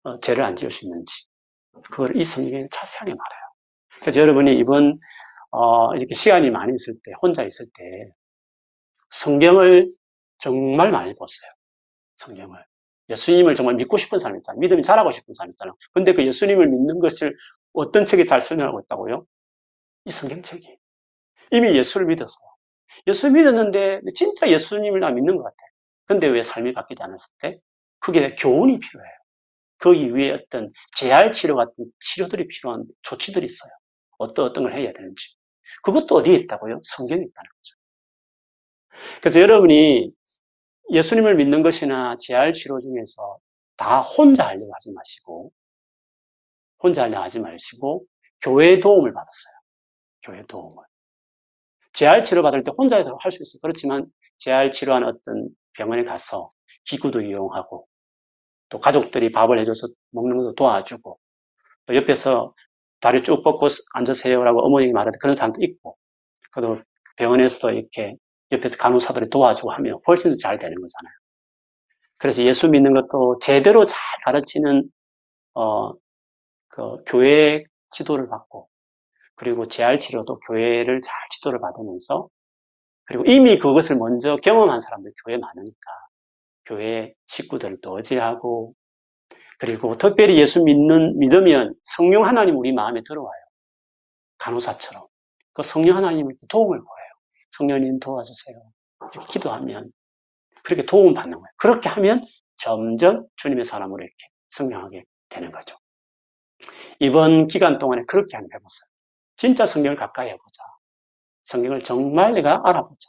어, 0.04 0.20
죄를 0.20 0.44
안 0.44 0.58
지을 0.58 0.72
수 0.72 0.86
있는지 0.86 1.26
그걸 1.90 2.18
이 2.18 2.24
성경에 2.26 2.68
자세하게 2.70 3.14
말해요. 3.14 3.43
그래서 4.04 4.20
여러분이 4.20 4.58
이번 4.58 5.00
어, 5.52 5.96
이렇게 5.96 6.14
시간이 6.14 6.50
많이 6.52 6.74
있을 6.76 6.96
때 7.04 7.12
혼자 7.22 7.44
있을 7.44 7.66
때 7.74 8.12
성경을 9.12 9.92
정말 10.40 10.92
많이 10.92 11.14
보세요. 11.16 11.50
성경을. 12.18 12.64
예수님을 13.10 13.56
정말 13.56 13.76
믿고 13.76 13.98
싶은 13.98 14.20
사람 14.20 14.38
있잖아요. 14.38 14.60
믿음이 14.60 14.82
자라고 14.82 15.12
싶은 15.12 15.34
사람 15.34 15.52
있잖아요. 15.52 15.76
근데 15.94 16.14
그 16.14 16.26
예수님을 16.26 16.68
믿는 16.68 17.00
것을 17.00 17.36
어떤 17.74 18.06
책이 18.06 18.26
잘 18.26 18.42
설명하고 18.42 18.82
있다고요? 18.82 19.26
이 20.06 20.12
성경책이. 20.12 20.78
이미 21.52 21.78
예수를 21.78 22.08
믿었어요. 22.08 22.50
예수 23.08 23.30
믿었는데 23.32 24.02
진짜 24.16 24.50
예수님을 24.50 25.00
나 25.00 25.12
믿는 25.12 25.38
것 25.38 25.44
같아요. 25.44 25.70
근데 26.06 26.28
왜 26.28 26.44
삶이 26.44 26.74
바뀌지 26.74 27.02
않았을 27.02 27.34
때? 27.42 27.60
그게 28.00 28.36
교훈이 28.36 28.80
필요해요. 28.80 29.14
거기 29.80 30.14
위에 30.14 30.32
어떤 30.32 30.72
재활 30.96 31.32
치료 31.32 31.56
같은 31.56 31.86
치료들이 32.00 32.48
필요한 32.48 32.86
조치들이 33.02 33.46
있어요. 33.46 33.72
어떤 34.24 34.46
어떤 34.46 34.64
걸 34.66 34.74
해야 34.76 34.92
되는지. 34.94 35.36
그것도 35.84 36.16
어디에 36.18 36.36
있다고요? 36.36 36.82
성경에 36.84 37.22
있다는 37.24 37.50
거죠. 37.58 37.76
그래서 39.22 39.42
여러분이 39.42 40.12
예수님을 40.92 41.36
믿는 41.36 41.64
것이나 41.64 42.18
재활 42.20 42.54
치료 42.54 42.80
중에서 42.80 43.40
다 43.78 44.02
혼자 44.02 44.48
하려고 44.48 44.74
하지 44.74 44.92
마시고 44.92 45.52
혼자 46.82 47.04
하려고 47.04 47.24
하지 47.24 47.40
마시고 47.40 48.06
교회 48.42 48.80
도움을 48.80 49.14
받았어요. 49.14 49.54
교회 50.24 50.46
도움을. 50.46 50.84
재활 51.94 52.24
치료 52.24 52.42
받을 52.44 52.64
때 52.64 52.72
혼자 52.78 52.98
할 52.98 53.32
수 53.32 53.42
있어요. 53.44 53.60
그렇지만 53.62 54.08
재활 54.38 54.72
치료하는 54.72 55.08
어떤 55.08 55.50
병원에 55.74 56.04
가서 56.04 56.50
기구도 56.86 57.22
이용하고 57.22 57.88
또 58.70 58.80
가족들이 58.80 59.32
밥을 59.32 59.60
해줘서 59.60 59.88
먹는 60.12 60.38
것도 60.38 60.56
도와주고 60.56 61.20
또 61.86 61.96
옆에서 61.96 62.54
다리 63.04 63.24
쭉 63.24 63.44
뻗고 63.44 63.68
앉으세요라고 63.96 64.62
어머님이 64.66 64.94
말하는 64.94 65.20
그런 65.22 65.36
사람도 65.36 65.62
있고 65.64 65.98
그래도 66.54 66.82
병원에서도 67.18 67.72
이렇게 67.74 68.16
옆에서 68.52 68.78
간호사들이 68.78 69.30
도와주고 69.30 69.72
하면 69.74 70.00
훨씬 70.08 70.32
더 70.32 70.38
잘 70.38 70.60
되는 70.60 70.76
거잖아요. 70.76 71.14
그래서 72.18 72.44
예수 72.44 72.70
믿는 72.70 72.94
것도 72.94 73.40
제대로 73.42 73.86
잘 73.86 73.98
가르치는 74.26 74.90
어, 75.56 75.94
그 76.70 76.98
교회 77.08 77.66
지도를 77.92 78.30
받고 78.30 78.70
그리고 79.36 79.68
재활 79.68 80.00
치료도 80.00 80.40
교회를 80.42 81.02
잘 81.02 81.16
지도를 81.32 81.60
받으면서 81.62 82.30
그리고 83.06 83.26
이미 83.26 83.60
그것을 83.60 83.98
먼저 83.98 84.38
경험한 84.38 84.82
사람들 84.82 85.14
교회 85.26 85.38
많으니까 85.38 85.92
교회 86.66 87.14
식구들도 87.28 87.94
어지하고 87.94 88.74
그리고 89.64 89.98
특별히 89.98 90.38
예수 90.40 90.62
믿는 90.62 91.18
믿으면 91.20 91.74
성령 91.86 92.26
하나님 92.26 92.58
우리 92.58 92.74
마음에 92.74 93.02
들어와요. 93.02 93.42
간호사처럼 94.38 95.08
그 95.54 95.64
성령 95.64 95.96
하나님을 95.96 96.36
도움을 96.50 96.78
구해요. 96.78 97.10
성령님 97.52 98.02
도와주세요. 98.02 98.58
이렇게 99.14 99.26
기도하면 99.32 99.90
그렇게 100.66 100.86
도움 100.86 101.14
받는 101.14 101.38
거예요. 101.38 101.48
그렇게 101.56 101.88
하면 101.88 102.26
점점 102.58 103.26
주님의 103.38 103.64
사람으로 103.64 104.04
이렇게 104.04 104.28
성령하게 104.50 105.06
되는 105.30 105.50
거죠. 105.50 105.78
이번 107.00 107.48
기간 107.48 107.80
동안에 107.80 108.04
그렇게 108.06 108.36
한번 108.36 108.50
해보세요. 108.54 108.86
진짜 109.38 109.66
성경을 109.66 109.96
가까이 109.96 110.28
해보자. 110.28 110.62
성경을 111.46 111.84
정말 111.84 112.34
내가 112.34 112.62
알아보자. 112.66 113.08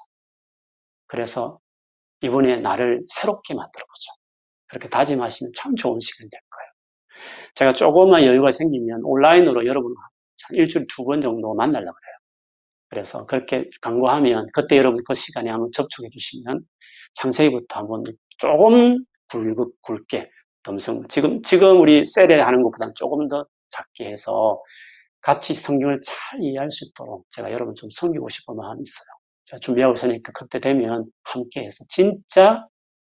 그래서 1.09 1.59
이번에 2.21 2.59
나를 2.59 3.03
새롭게 3.09 3.55
만들어보자. 3.55 4.13
그렇게 4.67 4.89
다짐하시면 4.89 5.53
참 5.55 5.77
좋은 5.77 6.01
시간이 6.01 6.29
될 6.31 6.41
거예요. 6.41 6.43
제가 7.55 7.73
조금만 7.73 8.25
여유가 8.25 8.51
생기면 8.51 9.03
온라인으로 9.05 9.67
여러분 9.67 9.95
일주일에 10.53 10.87
두번 10.89 11.21
정도 11.21 11.55
만나려고 11.55 11.95
그래요. 11.95 12.15
그래서 12.89 13.27
그렇게 13.27 13.69
강구하면 13.81 14.49
그때 14.53 14.77
여러분 14.77 15.03
그 15.07 15.15
시간에 15.15 15.51
한번 15.51 15.71
접촉해 15.73 16.11
주시면 16.11 16.61
창세기부터 17.15 17.81
한번 17.81 18.05
조금 18.39 19.05
굵, 19.29 19.75
굵게 19.83 20.31
덤성 20.62 21.09
지금 21.09 21.43
지금 21.43 21.81
우리 21.81 22.05
셀에 22.07 22.41
하는 22.41 22.62
것보다는 22.62 22.95
조금 22.97 23.29
더 23.29 23.47
작게 23.71 24.07
해서 24.07 24.62
같이 25.21 25.55
성경을 25.55 26.01
잘 26.05 26.43
이해할 26.43 26.71
수 26.71 26.85
있도록 26.85 27.27
제가 27.31 27.51
여러분 27.53 27.75
좀 27.75 27.89
섬기고 27.91 28.29
싶은 28.29 28.57
마음이 28.57 28.83
있어요. 28.83 29.07
제가 29.47 29.61
준비하고 29.61 29.95
있으니까 29.95 30.33
그때 30.33 30.61
되면 30.61 31.07
함께 31.23 31.65
해서 31.65 31.85
진짜 31.89 32.67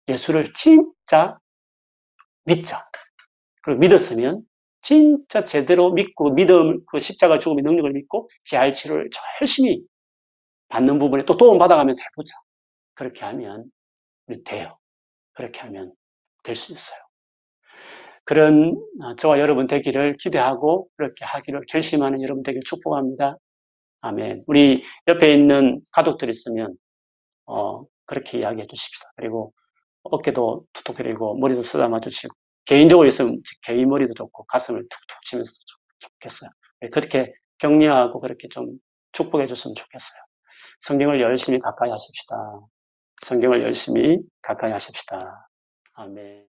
예수를 0.09 0.53
진짜 0.55 1.39
믿자. 2.45 2.83
그리고 3.67 3.81
믿었으면 3.81 4.43
진짜 4.83 5.45
제대로 5.45 5.93
믿고 5.93 6.33
믿음, 6.35 6.81
그 6.87 7.01
십자가 7.01 7.41
죽음의 7.41 7.64
능력을 7.64 7.93
믿고 7.93 8.31
재활 8.45 8.75
치료를 8.75 9.11
열심히 9.43 9.83
받는 10.69 10.99
부분에 11.01 11.25
또 11.27 11.37
도움 11.39 11.59
받아가면서 11.59 12.03
해보자. 12.05 12.37
그렇게 12.95 13.25
하면 13.27 13.67
돼요. 14.47 14.79
그렇게 15.35 15.61
하면 15.62 15.93
될 16.45 16.57
수 16.57 16.73
있어요. 16.73 16.99
그런 18.25 18.77
어, 19.03 19.17
저와 19.17 19.39
여러분 19.41 19.67
되기를 19.67 20.17
기대하고 20.19 20.89
그렇게 20.97 21.25
하기를 21.25 21.62
결심하는 21.69 22.23
여러분 22.23 22.43
되기를 22.43 22.62
축복합니다. 22.67 23.37
아멘. 24.03 24.45
우리 24.49 24.85
옆에 25.09 25.35
있는 25.35 25.81
가족들 25.93 26.31
있으면 26.31 26.77
어, 27.47 27.85
그렇게 28.07 28.39
이야기해 28.41 28.67
주십시다. 28.69 29.11
그리고 29.17 29.53
어깨도 30.05 30.67
툭툭 30.75 30.97
그리고 30.99 31.37
머리도 31.39 31.62
쓰다마 31.62 32.01
주시고 32.01 32.35
개인적으로 32.67 33.09
있으면 33.09 33.41
개인 33.62 33.89
머리도 33.89 34.14
좋고 34.14 34.45
가슴을 34.45 34.83
툭툭 34.83 35.23
치면서 35.23 35.53
좋겠어요. 35.99 36.51
네, 36.81 36.91
그렇게 36.91 37.33
격려하고 37.59 38.21
그렇게 38.21 38.49
좀 38.49 38.79
축복해 39.12 39.47
줬으면 39.47 39.75
좋겠어요. 39.75 40.21
성경을 40.81 41.21
열심히 41.21 41.59
가까이 41.59 41.91
하십시다. 41.91 42.37
성경을 43.23 43.62
열심히 43.62 44.19
가까이 44.43 44.73
하십시다. 44.73 45.49
아멘. 45.95 46.45